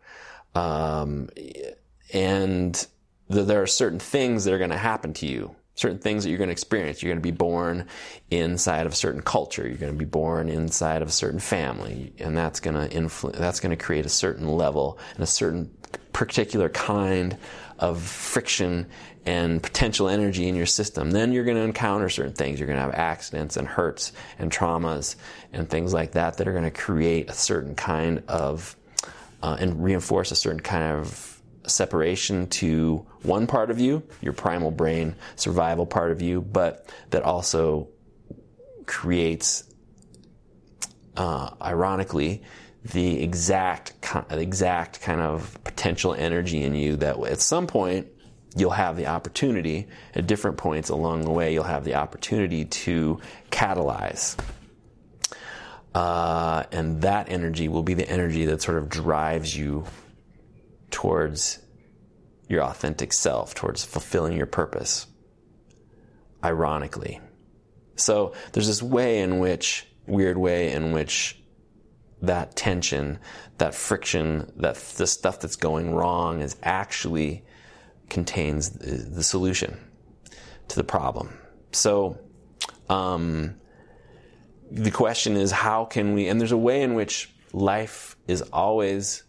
Um, 0.56 1.30
and 2.14 2.74
th- 3.32 3.46
there 3.48 3.62
are 3.62 3.68
certain 3.68 4.00
things 4.00 4.46
that 4.46 4.54
are 4.54 4.58
going 4.58 4.70
to 4.72 4.78
happen 4.78 5.14
to 5.16 5.28
you 5.28 5.56
certain 5.76 6.00
things 6.00 6.24
that 6.24 6.30
you're 6.30 6.38
going 6.38 6.48
to 6.48 6.54
experience. 6.54 7.04
You're 7.04 7.12
going 7.12 7.22
to 7.22 7.32
be 7.32 7.36
born 7.36 7.88
inside 8.32 8.86
of 8.86 8.94
a 8.94 8.96
certain 8.96 9.22
culture. 9.22 9.68
You're 9.68 9.78
going 9.78 9.92
to 9.92 9.98
be 9.98 10.06
born 10.06 10.50
inside 10.50 11.02
of 11.02 11.10
a 11.10 11.12
certain 11.12 11.40
family, 11.40 12.14
and 12.18 12.36
that's 12.36 12.60
going 12.60 12.76
to 12.76 12.90
influence. 12.96 13.38
That's 13.38 13.60
going 13.60 13.78
to 13.78 13.84
create 13.84 14.06
a 14.06 14.10
certain 14.10 14.48
level 14.48 14.98
and 15.14 15.24
a 15.24 15.28
certain 15.28 15.70
particular 16.14 16.70
kind 16.70 17.38
of 17.78 18.02
friction 18.02 18.88
and 19.26 19.62
potential 19.62 20.08
energy 20.08 20.48
in 20.48 20.56
your 20.56 20.66
system. 20.66 21.12
Then 21.12 21.34
you're 21.34 21.44
going 21.44 21.58
to 21.58 21.64
encounter 21.64 22.10
certain 22.10 22.34
things. 22.34 22.60
You're 22.60 22.68
going 22.68 22.78
to 22.78 22.84
have 22.84 22.94
accidents 22.94 23.58
and 23.58 23.68
hurts 23.68 24.14
and 24.40 24.52
traumas 24.52 25.16
and 25.52 25.70
things 25.70 25.94
like 25.94 26.14
that 26.14 26.38
that 26.38 26.48
are 26.48 26.54
going 26.54 26.64
to 26.64 26.72
create 26.72 27.30
a 27.30 27.34
certain 27.34 27.76
kind 27.76 28.24
of 28.30 28.78
uh, 29.46 29.56
and 29.60 29.84
reinforce 29.84 30.32
a 30.32 30.36
certain 30.36 30.60
kind 30.60 30.84
of 30.98 31.40
separation 31.68 32.48
to 32.48 33.06
one 33.22 33.46
part 33.46 33.70
of 33.70 33.80
you, 33.80 34.02
your 34.20 34.34
primal 34.34 34.72
brain 34.72 35.16
survival 35.36 35.86
part 35.86 36.12
of 36.12 36.20
you, 36.20 36.42
but 36.42 36.92
that 37.12 37.22
also 37.22 37.88
creates, 38.88 39.64
uh, 41.16 41.52
ironically, 41.62 42.42
the 42.86 43.22
exact 43.22 43.94
exact 44.32 45.02
kind 45.02 45.22
of 45.22 45.64
potential 45.64 46.16
energy 46.16 46.64
in 46.64 46.74
you 46.74 46.96
that 46.96 47.20
at 47.26 47.40
some 47.40 47.68
point 47.68 48.08
you'll 48.56 48.72
have 48.72 48.96
the 48.96 49.06
opportunity 49.06 49.88
at 50.16 50.26
different 50.26 50.58
points 50.58 50.90
along 50.90 51.22
the 51.22 51.32
way 51.32 51.52
you'll 51.52 51.64
have 51.64 51.84
the 51.84 51.96
opportunity 51.96 52.64
to 52.66 53.20
catalyze 53.52 54.38
uh, 55.96 56.66
and 56.74 57.02
that 57.04 57.30
energy 57.30 57.70
will 57.70 57.82
be 57.82 57.94
the 57.94 58.08
energy 58.10 58.46
that 58.46 58.62
sort 58.62 58.78
of 58.78 58.90
drives 58.90 59.56
you 59.56 59.86
towards 60.92 61.60
your 62.50 62.64
authentic 62.64 63.14
self, 63.14 63.56
towards 63.56 63.86
fulfilling 63.86 64.36
your 64.36 64.46
purpose. 64.46 65.08
Ironically. 66.44 67.22
So 67.96 68.34
there's 68.52 68.68
this 68.68 68.84
way 68.84 69.22
in 69.22 69.40
which, 69.40 69.88
weird 70.06 70.38
way 70.38 70.74
in 70.74 70.92
which 70.92 71.42
that 72.22 72.58
tension, 72.58 73.18
that 73.58 73.74
friction, 73.74 74.52
that 74.58 74.76
the 74.76 75.08
stuff 75.08 75.40
that's 75.40 75.56
going 75.56 75.96
wrong 75.96 76.42
is 76.42 76.58
actually 76.62 77.46
contains 78.10 78.70
the, 78.72 79.24
solution 79.24 79.80
to 80.68 80.76
the 80.76 80.84
problem. 80.84 81.38
So, 81.72 82.20
um, 82.90 83.56
the 84.72 84.92
question 84.92 85.36
is 85.36 85.52
how 85.52 85.86
can 85.86 86.14
we, 86.14 86.28
and 86.28 86.40
there's 86.40 86.52
a 86.52 86.58
way 86.58 86.82
in 86.82 86.94
which 86.94 87.34
life 87.54 88.16
is 88.28 88.42
always 88.54 89.24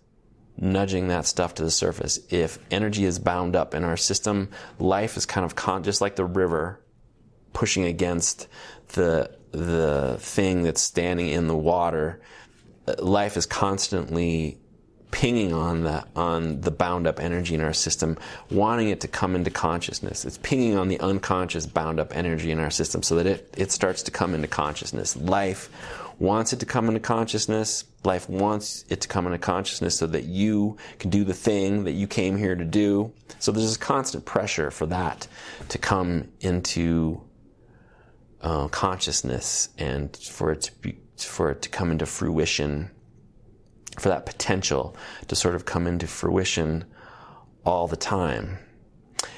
nudging 0.56 1.08
that 1.08 1.26
stuff 1.26 1.54
to 1.54 1.62
the 1.62 1.70
surface. 1.70 2.18
If 2.30 2.58
energy 2.70 3.04
is 3.04 3.18
bound 3.18 3.56
up 3.56 3.74
in 3.74 3.84
our 3.84 3.96
system, 3.96 4.50
life 4.78 5.16
is 5.16 5.26
kind 5.26 5.44
of 5.44 5.54
con- 5.54 5.82
just 5.82 6.00
like 6.00 6.16
the 6.16 6.24
river 6.24 6.80
pushing 7.52 7.84
against 7.84 8.48
the 8.94 9.30
the 9.52 10.16
thing 10.18 10.62
that's 10.62 10.82
standing 10.82 11.28
in 11.28 11.46
the 11.46 11.56
water. 11.56 12.20
Uh, 12.86 12.94
life 12.98 13.36
is 13.36 13.46
constantly 13.46 14.58
pinging 15.10 15.52
on 15.52 15.82
the 15.82 16.04
on 16.14 16.60
the 16.60 16.70
bound 16.70 17.06
up 17.06 17.20
energy 17.20 17.54
in 17.54 17.60
our 17.60 17.72
system, 17.72 18.18
wanting 18.50 18.90
it 18.90 19.00
to 19.00 19.08
come 19.08 19.34
into 19.34 19.50
consciousness. 19.50 20.24
It's 20.24 20.38
pinging 20.38 20.76
on 20.76 20.88
the 20.88 21.00
unconscious 21.00 21.66
bound 21.66 22.00
up 22.00 22.14
energy 22.16 22.50
in 22.50 22.58
our 22.58 22.70
system 22.70 23.02
so 23.02 23.16
that 23.16 23.26
it, 23.26 23.54
it 23.56 23.72
starts 23.72 24.02
to 24.04 24.10
come 24.10 24.34
into 24.34 24.48
consciousness. 24.48 25.16
Life 25.16 25.70
wants 26.18 26.52
it 26.52 26.60
to 26.60 26.66
come 26.66 26.88
into 26.88 27.00
consciousness. 27.00 27.84
Life 28.04 28.28
wants 28.28 28.84
it 28.88 29.00
to 29.02 29.08
come 29.08 29.26
into 29.26 29.38
consciousness 29.38 29.96
so 29.96 30.06
that 30.06 30.24
you 30.24 30.76
can 30.98 31.10
do 31.10 31.24
the 31.24 31.34
thing 31.34 31.84
that 31.84 31.92
you 31.92 32.06
came 32.06 32.36
here 32.36 32.54
to 32.54 32.64
do. 32.64 33.12
So 33.38 33.52
there's 33.52 33.66
this 33.66 33.76
constant 33.76 34.24
pressure 34.24 34.70
for 34.70 34.86
that 34.86 35.28
to 35.68 35.78
come 35.78 36.28
into 36.40 37.20
uh, 38.40 38.68
consciousness 38.68 39.70
and 39.78 40.16
for 40.16 40.52
it 40.52 40.62
to 40.62 40.72
be, 40.80 40.98
for 41.16 41.50
it 41.50 41.62
to 41.62 41.68
come 41.68 41.90
into 41.90 42.06
fruition, 42.06 42.90
for 44.00 44.08
that 44.08 44.26
potential 44.26 44.96
to 45.28 45.36
sort 45.36 45.54
of 45.54 45.64
come 45.64 45.86
into 45.86 46.06
fruition 46.06 46.84
all 47.64 47.88
the 47.88 47.96
time. 47.96 48.58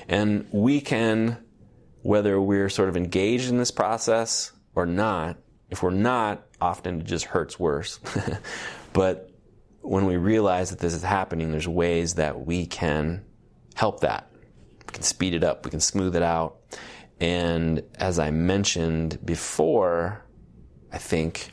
And 0.09 0.47
we 0.53 0.81
can, 0.81 1.39
whether 2.03 2.41
we're 2.41 2.69
sort 2.69 2.89
of 2.89 2.97
engaged 2.97 3.51
in 3.51 3.59
this 3.59 3.71
process 3.71 4.53
or 4.75 4.87
not, 4.87 5.39
if 5.71 5.83
we're 5.83 5.91
not, 5.91 6.47
often 6.61 7.01
it 7.01 7.05
just 7.05 7.27
hurts 7.27 7.59
worse. 7.59 8.01
but 8.93 9.31
when 9.81 10.07
we 10.07 10.17
realize 10.17 10.71
that 10.71 10.79
this 10.79 10.95
is 10.95 11.03
happening, 11.03 11.51
there's 11.51 11.69
ways 11.69 12.15
that 12.15 12.47
we 12.47 12.67
can 12.67 13.25
help 13.75 14.01
that. 14.01 14.31
We 14.87 14.93
can 14.93 15.03
speed 15.03 15.35
it 15.35 15.45
up, 15.45 15.65
we 15.65 15.71
can 15.71 15.81
smooth 15.81 16.17
it 16.17 16.23
out. 16.23 16.57
And 17.21 17.83
as 17.97 18.19
I 18.19 18.31
mentioned 18.31 19.19
before, 19.25 20.25
I 20.93 20.99
think 20.99 21.51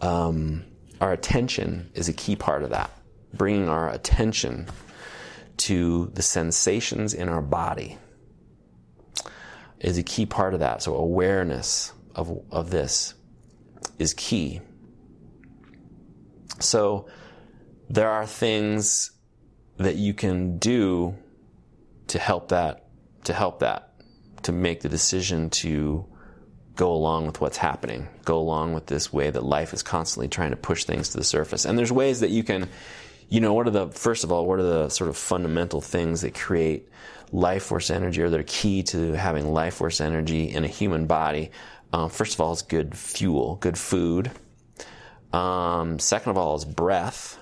um, 0.00 0.64
our 1.00 1.12
attention 1.12 1.90
is 1.94 2.08
a 2.08 2.12
key 2.12 2.36
part 2.36 2.62
of 2.62 2.70
that. 2.70 2.90
Bringing 3.32 3.68
our 3.68 3.90
attention 3.90 4.66
to 5.58 6.10
the 6.14 6.22
sensations 6.22 7.14
in 7.14 7.28
our 7.28 7.42
body 7.42 7.98
is 9.78 9.98
a 9.98 10.02
key 10.02 10.26
part 10.26 10.54
of 10.54 10.60
that. 10.60 10.82
So 10.82 10.94
awareness 10.96 11.92
of, 12.14 12.42
of 12.50 12.70
this 12.70 13.14
is 13.98 14.14
key. 14.14 14.60
So 16.58 17.08
there 17.88 18.10
are 18.10 18.26
things 18.26 19.12
that 19.78 19.96
you 19.96 20.12
can 20.12 20.58
do 20.58 21.16
to 22.08 22.18
help 22.18 22.48
that, 22.48 22.88
to 23.24 23.32
help 23.32 23.60
that, 23.60 23.94
to 24.42 24.52
make 24.52 24.80
the 24.80 24.88
decision 24.88 25.50
to 25.50 26.06
go 26.76 26.92
along 26.92 27.26
with 27.26 27.40
what's 27.40 27.56
happening, 27.56 28.08
go 28.24 28.38
along 28.38 28.72
with 28.72 28.86
this 28.86 29.12
way 29.12 29.30
that 29.30 29.44
life 29.44 29.74
is 29.74 29.82
constantly 29.82 30.28
trying 30.28 30.50
to 30.50 30.56
push 30.56 30.84
things 30.84 31.10
to 31.10 31.18
the 31.18 31.24
surface. 31.24 31.64
And 31.64 31.78
there's 31.78 31.92
ways 31.92 32.20
that 32.20 32.30
you 32.30 32.42
can, 32.42 32.68
you 33.28 33.40
know, 33.40 33.52
what 33.52 33.66
are 33.66 33.70
the, 33.70 33.88
first 33.88 34.24
of 34.24 34.32
all, 34.32 34.46
what 34.46 34.58
are 34.58 34.64
the 34.64 34.88
sort 34.88 35.10
of 35.10 35.16
fundamental 35.16 35.80
things 35.80 36.22
that 36.22 36.34
create 36.34 36.88
life 37.32 37.64
force 37.64 37.90
energy 37.90 38.22
or 38.22 38.30
that 38.30 38.40
are 38.40 38.44
key 38.44 38.82
to 38.84 39.12
having 39.12 39.52
life 39.52 39.74
force 39.74 40.00
energy 40.00 40.44
in 40.44 40.64
a 40.64 40.68
human 40.68 41.06
body? 41.06 41.50
Um, 41.92 42.08
first 42.08 42.34
of 42.34 42.40
all, 42.40 42.52
is 42.52 42.62
good 42.62 42.96
fuel, 42.96 43.56
good 43.56 43.76
food. 43.76 44.30
Um, 45.32 45.98
second 45.98 46.30
of 46.30 46.38
all, 46.38 46.56
is 46.56 46.64
breath, 46.64 47.38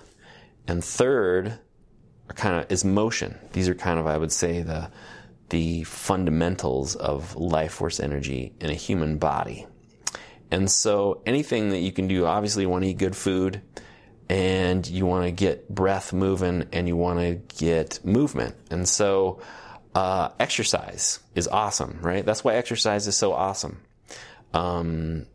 and 0.66 0.82
third, 0.84 1.58
kind 2.34 2.56
of 2.56 2.70
is 2.70 2.84
motion. 2.84 3.38
These 3.52 3.68
are 3.68 3.74
kind 3.74 3.98
of, 3.98 4.06
I 4.06 4.16
would 4.16 4.32
say, 4.32 4.62
the 4.62 4.90
the 5.50 5.84
fundamentals 5.84 6.96
of 6.96 7.36
life 7.36 7.72
force 7.72 8.00
energy 8.00 8.52
in 8.60 8.70
a 8.70 8.74
human 8.74 9.18
body. 9.18 9.66
And 10.50 10.70
so, 10.70 11.22
anything 11.26 11.70
that 11.70 11.80
you 11.80 11.92
can 11.92 12.08
do, 12.08 12.26
obviously, 12.26 12.62
you 12.62 12.68
want 12.68 12.84
to 12.84 12.90
eat 12.90 12.98
good 12.98 13.16
food, 13.16 13.60
and 14.28 14.86
you 14.86 15.06
want 15.06 15.24
to 15.24 15.30
get 15.30 15.68
breath 15.68 16.12
moving, 16.12 16.66
and 16.72 16.88
you 16.88 16.96
want 16.96 17.18
to 17.20 17.34
get 17.56 18.04
movement. 18.04 18.54
And 18.70 18.88
so, 18.88 19.40
Uh, 19.94 20.28
exercise 20.38 21.18
is 21.34 21.48
awesome, 21.48 21.98
right? 22.02 22.24
That's 22.24 22.44
why 22.44 22.54
exercise 22.54 23.08
is 23.08 23.16
so 23.16 23.32
awesome. 23.32 23.80
Um, 24.54 25.26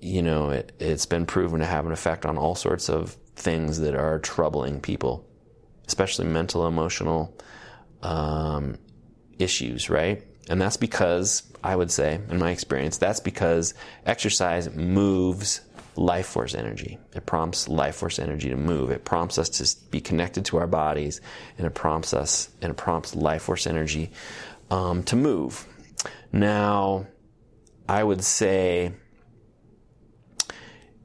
you 0.00 0.22
know, 0.22 0.50
it, 0.50 0.72
it's 0.80 1.06
been 1.06 1.26
proven 1.26 1.60
to 1.60 1.66
have 1.66 1.86
an 1.86 1.92
effect 1.92 2.26
on 2.26 2.36
all 2.36 2.56
sorts 2.56 2.88
of 2.88 3.16
things 3.36 3.78
that 3.80 3.94
are 3.94 4.18
troubling 4.18 4.80
people, 4.80 5.24
especially 5.86 6.26
mental, 6.26 6.66
emotional 6.66 7.38
um, 8.02 8.78
issues, 9.40 9.90
right? 9.90 10.22
And 10.48 10.60
that's 10.60 10.76
because, 10.76 11.42
I 11.62 11.76
would 11.76 11.90
say, 11.90 12.20
in 12.28 12.38
my 12.38 12.50
experience, 12.50 12.98
that's 12.98 13.20
because 13.20 13.74
exercise 14.06 14.74
moves 14.74 15.60
life 15.96 16.26
force 16.26 16.54
energy. 16.54 16.98
It 17.14 17.26
prompts 17.26 17.68
life 17.68 17.96
force 17.96 18.18
energy 18.18 18.48
to 18.50 18.56
move. 18.56 18.90
It 18.90 19.04
prompts 19.04 19.38
us 19.38 19.48
to 19.50 19.90
be 19.90 20.00
connected 20.00 20.44
to 20.46 20.58
our 20.58 20.66
bodies, 20.66 21.20
and 21.58 21.66
it 21.66 21.74
prompts 21.74 22.14
us 22.14 22.48
and 22.62 22.70
it 22.70 22.76
prompts 22.76 23.14
life 23.14 23.42
force 23.42 23.66
energy 23.66 24.10
um, 24.70 25.02
to 25.04 25.16
move. 25.16 25.66
Now, 26.32 27.06
I 27.88 28.02
would 28.02 28.22
say, 28.22 28.92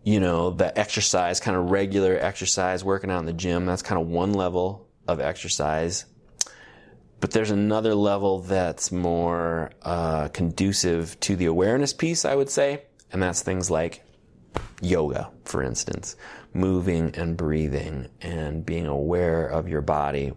you 0.03 0.19
know, 0.19 0.51
the 0.51 0.77
exercise, 0.77 1.39
kind 1.39 1.57
of 1.57 1.71
regular 1.71 2.15
exercise, 2.15 2.83
working 2.83 3.09
out 3.09 3.19
in 3.19 3.25
the 3.25 3.33
gym, 3.33 3.65
that's 3.65 3.81
kind 3.81 3.99
of 3.99 4.07
one 4.07 4.33
level 4.33 4.87
of 5.07 5.19
exercise. 5.19 6.05
But 7.25 7.31
there's 7.31 7.49
another 7.49 7.95
level 7.95 8.41
that's 8.41 8.91
more 8.91 9.71
uh, 9.81 10.27
conducive 10.27 11.19
to 11.21 11.35
the 11.35 11.47
awareness 11.47 11.91
piece, 11.91 12.23
I 12.23 12.35
would 12.35 12.51
say, 12.51 12.83
and 13.11 13.23
that's 13.23 13.41
things 13.41 13.71
like 13.71 14.05
yoga, 14.79 15.31
for 15.43 15.63
instance, 15.63 16.17
moving 16.53 17.15
and 17.15 17.35
breathing 17.35 18.09
and 18.21 18.63
being 18.63 18.85
aware 18.85 19.47
of 19.47 19.67
your 19.67 19.81
body 19.81 20.33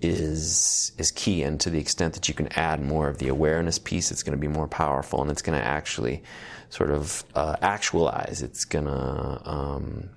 is 0.00 0.92
is 0.98 1.10
key. 1.10 1.42
And 1.42 1.58
to 1.62 1.68
the 1.68 1.80
extent 1.80 2.14
that 2.14 2.28
you 2.28 2.34
can 2.34 2.46
add 2.56 2.80
more 2.80 3.08
of 3.08 3.18
the 3.18 3.26
awareness 3.26 3.80
piece, 3.80 4.12
it's 4.12 4.22
going 4.22 4.38
to 4.38 4.40
be 4.40 4.46
more 4.46 4.68
powerful, 4.68 5.20
and 5.20 5.32
it's 5.32 5.42
going 5.42 5.58
to 5.58 5.66
actually 5.66 6.22
sort 6.70 6.92
of 6.92 7.24
uh, 7.34 7.56
actualize. 7.60 8.40
It's 8.40 8.64
going 8.64 8.84
to 8.84 9.50
um, 9.50 10.10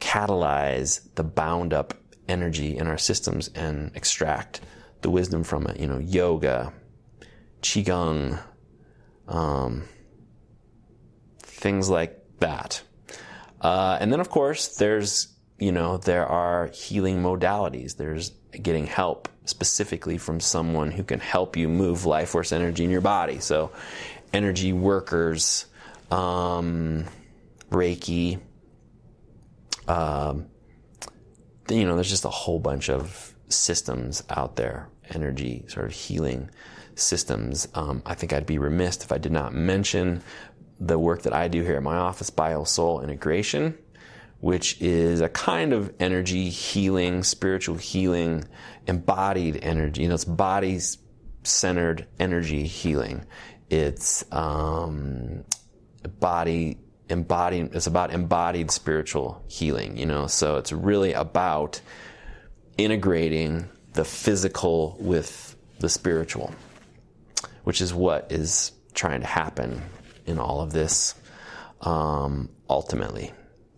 catalyze 0.00 1.02
the 1.14 1.22
bound 1.22 1.72
up 1.72 1.94
energy 2.28 2.76
in 2.76 2.88
our 2.88 2.98
systems 2.98 3.46
and 3.54 3.92
extract 3.94 4.60
the 5.02 5.10
wisdom 5.10 5.44
from 5.44 5.66
it. 5.66 5.78
You 5.78 5.86
know, 5.86 5.98
yoga, 5.98 6.72
qigong. 7.62 8.40
Um, 9.26 9.84
things 11.58 11.90
like 11.90 12.18
that. 12.38 12.82
Uh, 13.60 13.98
and 14.00 14.12
then, 14.12 14.20
of 14.20 14.30
course, 14.30 14.76
there's, 14.76 15.28
you 15.58 15.72
know, 15.72 15.98
there 15.98 16.26
are 16.26 16.68
healing 16.68 17.22
modalities. 17.22 17.96
There's 17.96 18.30
getting 18.62 18.86
help 18.86 19.28
specifically 19.44 20.18
from 20.18 20.40
someone 20.40 20.90
who 20.90 21.02
can 21.02 21.20
help 21.20 21.56
you 21.56 21.68
move 21.68 22.06
life 22.06 22.30
force 22.30 22.52
energy 22.52 22.84
in 22.84 22.90
your 22.90 23.00
body. 23.00 23.40
So, 23.40 23.72
energy 24.32 24.72
workers, 24.72 25.66
um, 26.10 27.04
Reiki, 27.70 28.40
um, 29.88 30.46
you 31.68 31.84
know, 31.86 31.96
there's 31.96 32.10
just 32.10 32.24
a 32.24 32.30
whole 32.30 32.60
bunch 32.60 32.88
of 32.88 33.34
systems 33.48 34.22
out 34.30 34.56
there, 34.56 34.88
energy 35.10 35.64
sort 35.68 35.86
of 35.86 35.92
healing 35.92 36.50
systems. 36.94 37.68
Um, 37.74 38.02
I 38.04 38.14
think 38.14 38.32
I'd 38.32 38.46
be 38.46 38.58
remiss 38.58 38.98
if 38.98 39.12
I 39.12 39.18
did 39.18 39.32
not 39.32 39.54
mention 39.54 40.22
the 40.80 40.98
work 40.98 41.22
that 41.22 41.32
I 41.32 41.48
do 41.48 41.62
here 41.62 41.76
at 41.76 41.82
my 41.82 41.96
office, 41.96 42.30
Bio-Soul 42.30 43.00
Integration, 43.00 43.76
which 44.40 44.80
is 44.80 45.20
a 45.20 45.28
kind 45.28 45.72
of 45.72 45.92
energy 45.98 46.48
healing, 46.48 47.24
spiritual 47.24 47.76
healing, 47.76 48.44
embodied 48.86 49.58
energy. 49.62 50.02
You 50.02 50.08
know, 50.08 50.14
it's 50.14 50.24
body 50.24 50.78
centered 51.42 52.06
energy 52.20 52.66
healing. 52.66 53.24
It's 53.70 54.24
um, 54.32 55.44
body 56.20 56.78
embodied. 57.08 57.74
It's 57.74 57.86
about 57.88 58.12
embodied 58.12 58.70
spiritual 58.70 59.42
healing. 59.48 59.96
You 59.96 60.06
know, 60.06 60.26
so 60.28 60.56
it's 60.56 60.72
really 60.72 61.12
about 61.12 61.80
integrating 62.78 63.68
the 63.92 64.04
physical 64.04 64.96
with 65.00 65.56
the 65.80 65.88
spiritual, 65.88 66.54
which 67.64 67.80
is 67.80 67.92
what 67.92 68.30
is 68.32 68.72
trying 68.94 69.20
to 69.20 69.26
happen 69.26 69.82
in 70.26 70.38
all 70.38 70.60
of 70.60 70.72
this 70.72 71.14
um, 71.82 72.48
ultimately. 72.70 73.32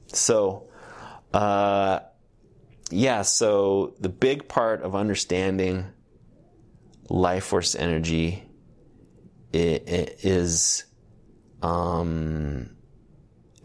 So, 0.09 0.69
uh, 1.33 2.01
yeah, 2.91 3.23
so 3.23 3.95
the 4.01 4.09
big 4.09 4.49
part 4.49 4.83
of 4.83 4.95
understanding 4.95 5.87
life 7.09 7.45
force 7.45 7.75
energy 7.75 8.45
is 9.53 10.85
um, 11.63 12.71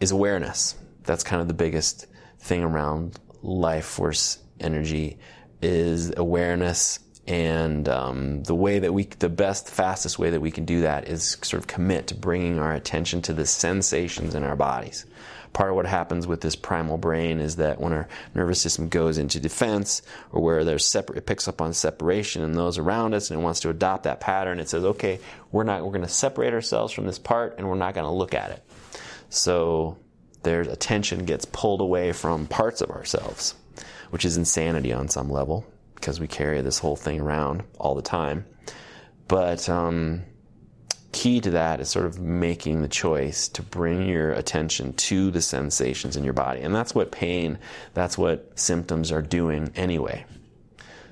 is 0.00 0.10
awareness. 0.10 0.74
That's 1.04 1.24
kind 1.24 1.40
of 1.40 1.48
the 1.48 1.54
biggest 1.54 2.06
thing 2.40 2.62
around 2.62 3.18
life 3.42 3.86
force 3.86 4.38
energy 4.60 5.18
is 5.62 6.12
awareness 6.16 6.98
and 7.26 7.88
um, 7.88 8.42
the 8.44 8.54
way 8.54 8.78
that 8.78 8.92
we, 8.92 9.04
the 9.04 9.28
best, 9.28 9.68
fastest 9.68 10.18
way 10.18 10.30
that 10.30 10.40
we 10.40 10.52
can 10.52 10.64
do 10.64 10.82
that 10.82 11.08
is 11.08 11.36
sort 11.42 11.60
of 11.60 11.66
commit 11.66 12.06
to 12.08 12.14
bringing 12.14 12.58
our 12.58 12.72
attention 12.72 13.20
to 13.22 13.32
the 13.32 13.46
sensations 13.46 14.34
in 14.34 14.44
our 14.44 14.54
bodies. 14.54 15.06
Part 15.52 15.70
of 15.70 15.76
what 15.76 15.86
happens 15.86 16.26
with 16.26 16.40
this 16.40 16.54
primal 16.54 16.98
brain 16.98 17.40
is 17.40 17.56
that 17.56 17.80
when 17.80 17.92
our 17.92 18.06
nervous 18.34 18.60
system 18.60 18.88
goes 18.88 19.18
into 19.18 19.40
defense 19.40 20.02
or 20.30 20.40
where 20.40 20.64
there's 20.64 20.84
separate, 20.84 21.18
it 21.18 21.26
picks 21.26 21.48
up 21.48 21.60
on 21.60 21.72
separation 21.72 22.42
and 22.42 22.54
those 22.54 22.78
around 22.78 23.14
us 23.14 23.30
and 23.30 23.40
it 23.40 23.42
wants 23.42 23.60
to 23.60 23.70
adopt 23.70 24.04
that 24.04 24.20
pattern. 24.20 24.60
It 24.60 24.68
says, 24.68 24.84
okay, 24.84 25.18
we're 25.50 25.64
not, 25.64 25.82
we're 25.82 25.92
going 25.92 26.02
to 26.02 26.08
separate 26.08 26.52
ourselves 26.52 26.92
from 26.92 27.06
this 27.06 27.18
part 27.18 27.56
and 27.58 27.66
we're 27.66 27.74
not 27.74 27.94
going 27.94 28.04
to 28.04 28.10
look 28.10 28.34
at 28.34 28.50
it. 28.50 28.62
So 29.30 29.96
there's 30.42 30.68
attention 30.68 31.24
gets 31.24 31.46
pulled 31.46 31.80
away 31.80 32.12
from 32.12 32.46
parts 32.46 32.82
of 32.82 32.90
ourselves, 32.90 33.54
which 34.10 34.24
is 34.24 34.36
insanity 34.36 34.92
on 34.92 35.08
some 35.08 35.30
level 35.30 35.66
because 35.94 36.20
we 36.20 36.26
carry 36.26 36.60
this 36.60 36.78
whole 36.78 36.96
thing 36.96 37.20
around 37.20 37.62
all 37.78 37.94
the 37.94 38.02
time. 38.02 38.44
But 39.28 39.68
um, 39.68 40.22
key 41.12 41.40
to 41.40 41.50
that 41.52 41.80
is 41.80 41.88
sort 41.88 42.06
of 42.06 42.20
making 42.20 42.82
the 42.82 42.88
choice 42.88 43.48
to 43.48 43.62
bring 43.62 44.06
your 44.06 44.32
attention 44.32 44.92
to 44.92 45.30
the 45.30 45.40
sensations 45.40 46.16
in 46.16 46.24
your 46.24 46.34
body. 46.34 46.60
And 46.60 46.74
that's 46.74 46.94
what 46.94 47.10
pain, 47.10 47.58
that's 47.94 48.18
what 48.18 48.58
symptoms 48.58 49.10
are 49.10 49.22
doing 49.22 49.72
anyway. 49.74 50.26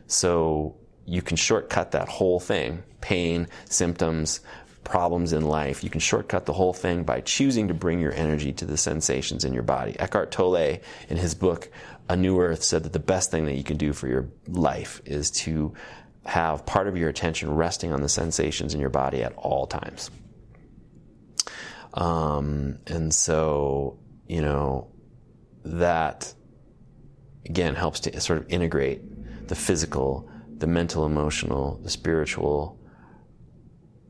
So 0.06 0.76
you 1.06 1.22
can 1.22 1.36
shortcut 1.36 1.92
that 1.92 2.08
whole 2.08 2.40
thing 2.40 2.82
pain, 3.00 3.46
symptoms, 3.68 4.40
problems 4.84 5.32
in 5.32 5.46
life. 5.46 5.82
You 5.82 5.90
can 5.90 6.00
shortcut 6.00 6.46
the 6.46 6.52
whole 6.52 6.72
thing 6.72 7.04
by 7.04 7.20
choosing 7.20 7.68
to 7.68 7.74
bring 7.74 7.98
your 7.98 8.12
energy 8.12 8.52
to 8.52 8.64
the 8.64 8.76
sensations 8.76 9.44
in 9.44 9.52
your 9.52 9.62
body. 9.62 9.98
Eckhart 9.98 10.30
Tolle, 10.30 10.78
in 11.08 11.16
his 11.16 11.34
book 11.34 11.70
A 12.08 12.16
New 12.16 12.40
Earth, 12.40 12.62
said 12.62 12.82
that 12.84 12.92
the 12.92 12.98
best 12.98 13.30
thing 13.30 13.46
that 13.46 13.54
you 13.54 13.64
can 13.64 13.76
do 13.76 13.92
for 13.92 14.08
your 14.08 14.28
life 14.46 15.00
is 15.04 15.30
to 15.30 15.74
have 16.26 16.66
part 16.66 16.88
of 16.88 16.96
your 16.96 17.08
attention 17.08 17.54
resting 17.54 17.92
on 17.92 18.00
the 18.00 18.08
sensations 18.08 18.74
in 18.74 18.80
your 18.80 18.90
body 18.90 19.22
at 19.22 19.32
all 19.36 19.66
times. 19.66 20.10
Um, 21.94 22.78
and 22.86 23.14
so, 23.14 23.98
you 24.26 24.42
know, 24.42 24.88
that 25.64 26.34
again 27.46 27.74
helps 27.74 28.00
to 28.00 28.20
sort 28.20 28.38
of 28.38 28.46
integrate 28.50 29.48
the 29.48 29.54
physical, 29.54 30.28
the 30.58 30.66
mental, 30.66 31.06
emotional, 31.06 31.78
the 31.82 31.90
spiritual, 31.90 32.78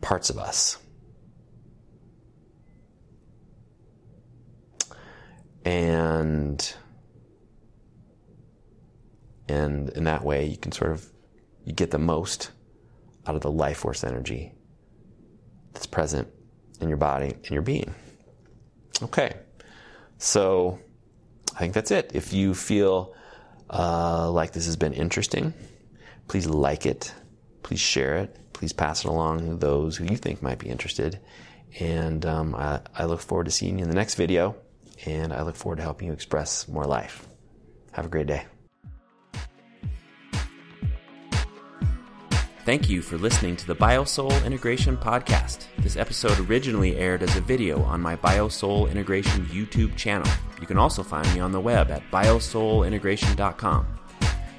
parts 0.00 0.30
of 0.30 0.38
us. 0.38 0.78
And 5.64 6.74
and 9.48 9.88
in 9.90 10.04
that 10.04 10.24
way 10.24 10.46
you 10.46 10.56
can 10.56 10.72
sort 10.72 10.92
of 10.92 11.06
you 11.64 11.72
get 11.72 11.90
the 11.90 11.98
most 11.98 12.50
out 13.26 13.34
of 13.34 13.40
the 13.40 13.50
life 13.50 13.78
force 13.78 14.04
energy 14.04 14.52
that's 15.72 15.86
present 15.86 16.28
in 16.80 16.88
your 16.88 16.98
body 16.98 17.32
and 17.32 17.50
your 17.50 17.62
being. 17.62 17.94
Okay. 19.02 19.34
So 20.18 20.78
I 21.54 21.58
think 21.58 21.74
that's 21.74 21.90
it. 21.90 22.12
If 22.14 22.32
you 22.32 22.54
feel 22.54 23.14
uh, 23.70 24.30
like 24.30 24.52
this 24.52 24.66
has 24.66 24.76
been 24.76 24.92
interesting, 24.92 25.52
please 26.28 26.46
like 26.46 26.86
it, 26.86 27.12
please 27.62 27.80
share 27.80 28.16
it, 28.16 28.38
please 28.52 28.72
pass 28.72 29.04
it 29.04 29.08
along 29.08 29.46
to 29.48 29.56
those 29.56 29.96
who 29.96 30.04
you 30.04 30.16
think 30.16 30.42
might 30.42 30.58
be 30.58 30.68
interested. 30.68 31.18
And 31.80 32.24
um, 32.24 32.54
I, 32.54 32.80
I 32.96 33.04
look 33.04 33.20
forward 33.20 33.44
to 33.44 33.50
seeing 33.50 33.78
you 33.78 33.84
in 33.84 33.90
the 33.90 33.96
next 33.96 34.14
video, 34.14 34.54
and 35.06 35.32
I 35.32 35.42
look 35.42 35.56
forward 35.56 35.76
to 35.76 35.82
helping 35.82 36.06
you 36.06 36.12
express 36.12 36.68
more 36.68 36.84
life. 36.84 37.26
Have 37.92 38.06
a 38.06 38.08
great 38.08 38.28
day. 38.28 38.46
Thank 42.64 42.88
you 42.88 43.02
for 43.02 43.18
listening 43.18 43.56
to 43.56 43.66
the 43.66 43.74
Bio-Soul 43.74 44.32
Integration 44.42 44.96
Podcast. 44.96 45.66
This 45.80 45.98
episode 45.98 46.40
originally 46.48 46.96
aired 46.96 47.22
as 47.22 47.36
a 47.36 47.42
video 47.42 47.82
on 47.82 48.00
my 48.00 48.16
Bio-Soul 48.16 48.86
Integration 48.86 49.44
YouTube 49.46 49.94
channel. 49.96 50.32
You 50.62 50.66
can 50.66 50.78
also 50.78 51.02
find 51.02 51.30
me 51.34 51.40
on 51.40 51.52
the 51.52 51.60
web 51.60 51.90
at 51.90 52.02
biosoulintegration.com. 52.10 53.86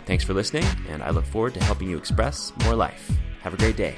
Thanks 0.05 0.23
for 0.23 0.35
listening, 0.35 0.65
and 0.87 1.01
I 1.01 1.09
look 1.09 1.25
forward 1.25 1.55
to 1.55 1.63
helping 1.63 1.89
you 1.89 1.97
express 1.97 2.53
more 2.63 2.75
life. 2.75 3.11
Have 3.41 3.55
a 3.55 3.57
great 3.57 3.75
day. 3.75 3.95